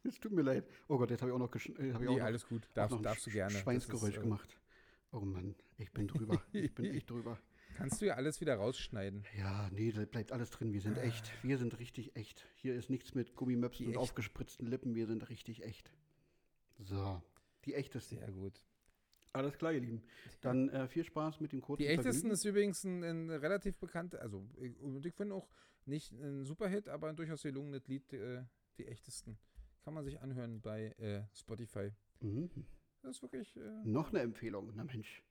[0.04, 0.66] Es tut mir leid.
[0.88, 2.46] Oh Gott, jetzt habe ich auch noch, gesch- äh, hab ich auch nee, noch alles
[2.46, 2.66] gut.
[2.70, 3.50] auch Darfst, noch ein darfst du gerne.
[3.54, 4.58] Schweinsgeräusch ist, äh, gemacht.
[5.12, 6.42] Oh Mann, ich bin drüber.
[6.52, 7.38] ich bin echt drüber.
[7.76, 9.24] Kannst du ja alles wieder rausschneiden.
[9.38, 10.72] Ja, nee, da bleibt alles drin.
[10.72, 11.32] Wir sind echt.
[11.42, 12.46] Wir sind richtig echt.
[12.56, 14.94] Hier ist nichts mit Gummimöpsen und aufgespritzten Lippen.
[14.94, 15.90] Wir sind richtig echt.
[16.78, 17.22] So,
[17.64, 18.18] die echtesten.
[18.18, 18.60] Sehr gut.
[19.32, 20.02] Alles klar, ihr Lieben.
[20.40, 22.32] Dann äh, viel Spaß mit dem kurzen Die echtesten Vergnügen.
[22.32, 25.48] ist übrigens ein, ein relativ bekannt, also ich, und ich finde auch
[25.86, 28.42] nicht ein Superhit, aber ein durchaus gelungenes Lied, äh,
[28.76, 29.38] die echtesten.
[29.84, 31.90] Kann man sich anhören bei äh, Spotify.
[32.20, 32.50] Mhm.
[33.02, 33.56] Das ist wirklich.
[33.56, 34.70] Äh, Noch eine Empfehlung.
[34.74, 35.22] Na Mensch.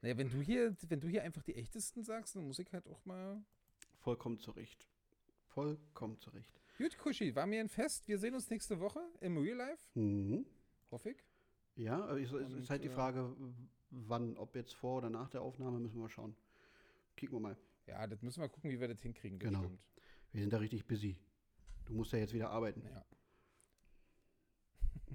[0.00, 2.86] Naja, wenn du hier, wenn du hier einfach die echtesten sagst, dann muss ich halt
[2.88, 3.42] auch mal.
[4.00, 4.86] Vollkommen zurecht.
[5.48, 6.60] Vollkommen zurecht.
[6.76, 8.06] Gut, Kuschi, war mir ein Fest.
[8.08, 10.44] Wir sehen uns nächste Woche im Real Life, Mhm.
[10.90, 11.24] hoffe ich.
[11.76, 13.34] Ja, aber es es Und, ist halt die äh, Frage,
[13.90, 16.36] wann, ob jetzt vor oder nach der Aufnahme, müssen wir mal schauen.
[17.16, 17.56] Kicken wir mal.
[17.86, 19.38] Ja, das müssen wir gucken, wie wir das hinkriegen.
[19.38, 19.60] Genau.
[19.60, 19.80] stimmt.
[20.32, 21.16] Wir sind da richtig busy.
[21.86, 22.82] Du musst ja jetzt wieder arbeiten.
[22.84, 23.04] Ja.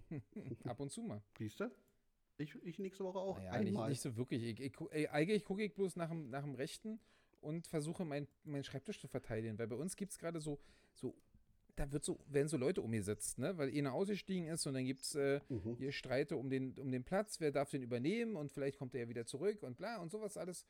[0.66, 1.22] Ab und zu mal.
[1.38, 1.72] Siehst du?
[2.38, 3.38] Ich, ich nächste Woche auch.
[3.38, 3.90] Naja, nicht, einmal.
[3.90, 4.44] nicht so wirklich.
[4.44, 7.00] Ich, ich, ey, eigentlich gucke ich bloß nach dem, nach dem Rechten
[7.42, 9.58] und versuche, mein, meinen Schreibtisch zu verteidigen.
[9.60, 10.60] Weil bei uns gibt es gerade so,
[10.94, 11.16] so,
[11.76, 13.58] da wird so, werden so Leute umgesetzt, ne?
[13.58, 15.76] Weil einer ausgestiegen ist und dann gibt es äh, Mhm.
[15.78, 19.02] hier Streite um den, um den Platz, wer darf den übernehmen und vielleicht kommt er
[19.02, 20.66] ja wieder zurück und bla und sowas alles.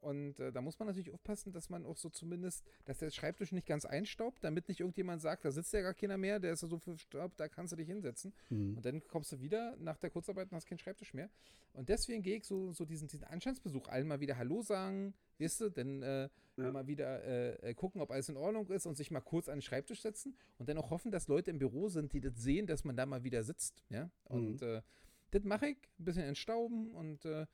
[0.00, 3.52] Und äh, da muss man natürlich aufpassen, dass man auch so zumindest, dass der Schreibtisch
[3.52, 6.62] nicht ganz einstaubt, damit nicht irgendjemand sagt, da sitzt ja gar keiner mehr, der ist
[6.62, 8.32] ja so verstaubt, da kannst du dich hinsetzen.
[8.50, 8.76] Mhm.
[8.76, 11.28] Und dann kommst du wieder nach der Kurzarbeit und hast keinen Schreibtisch mehr.
[11.72, 15.60] Und deswegen gehe ich so, so diesen, diesen Anstandsbesuch allen mal wieder Hallo sagen, weißt
[15.62, 16.72] du, dann äh, Ja.
[16.72, 19.56] mal wieder äh, äh, gucken, ob alles in Ordnung ist und sich mal kurz an
[19.56, 22.66] den Schreibtisch setzen und dann auch hoffen, dass Leute im Büro sind, die das sehen,
[22.66, 23.84] dass man da mal wieder sitzt.
[23.90, 24.10] Ja?
[24.24, 24.82] Und äh,
[25.30, 27.46] das mache ich, ein bisschen entstauben und äh,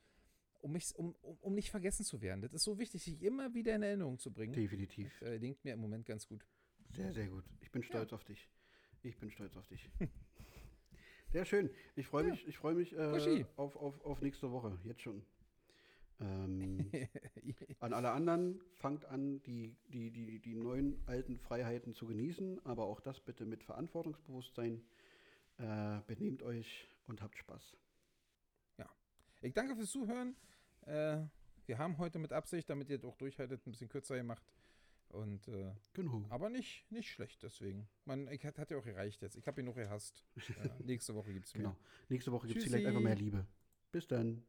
[0.65, 2.41] um, mich, um, um, um nicht vergessen zu werden.
[2.41, 4.53] Das ist so wichtig, sich immer wieder in Erinnerung zu bringen.
[4.53, 5.15] Definitiv.
[5.19, 6.43] Das, äh, linkt mir im Moment ganz gut.
[6.89, 7.43] Sehr, sehr gut.
[7.61, 8.49] Ich bin stolz auf dich.
[9.03, 9.87] Ich bin stolz auf dich.
[11.31, 11.69] Sehr schön.
[11.95, 12.31] Ich freue Ja.
[12.31, 14.79] mich, ich freue mich äh, auf, auf, auf nächste Woche.
[14.83, 15.23] Jetzt schon.
[16.19, 16.89] Ähm,
[17.79, 22.85] an alle anderen, fangt an, die, die, die, die neuen alten Freiheiten zu genießen, aber
[22.85, 24.81] auch das bitte mit Verantwortungsbewusstsein.
[25.57, 27.75] Äh, benehmt euch und habt Spaß.
[29.41, 30.35] Ich danke fürs Zuhören.
[30.85, 31.17] Äh,
[31.65, 34.43] wir haben heute mit Absicht, damit ihr auch durchhaltet, ein bisschen kürzer gemacht.
[35.09, 36.25] Und äh, Genau.
[36.29, 37.87] aber nicht, nicht schlecht deswegen.
[38.05, 39.35] Man, ich, hat, hat ja auch gereicht jetzt.
[39.35, 40.23] Ich habe ihn noch gehasst.
[40.61, 41.63] Äh, nächste Woche gibt es mehr.
[41.63, 41.77] genau.
[42.09, 43.45] Nächste Woche gibt es vielleicht einfach mehr Liebe.
[43.91, 44.43] Bis dann.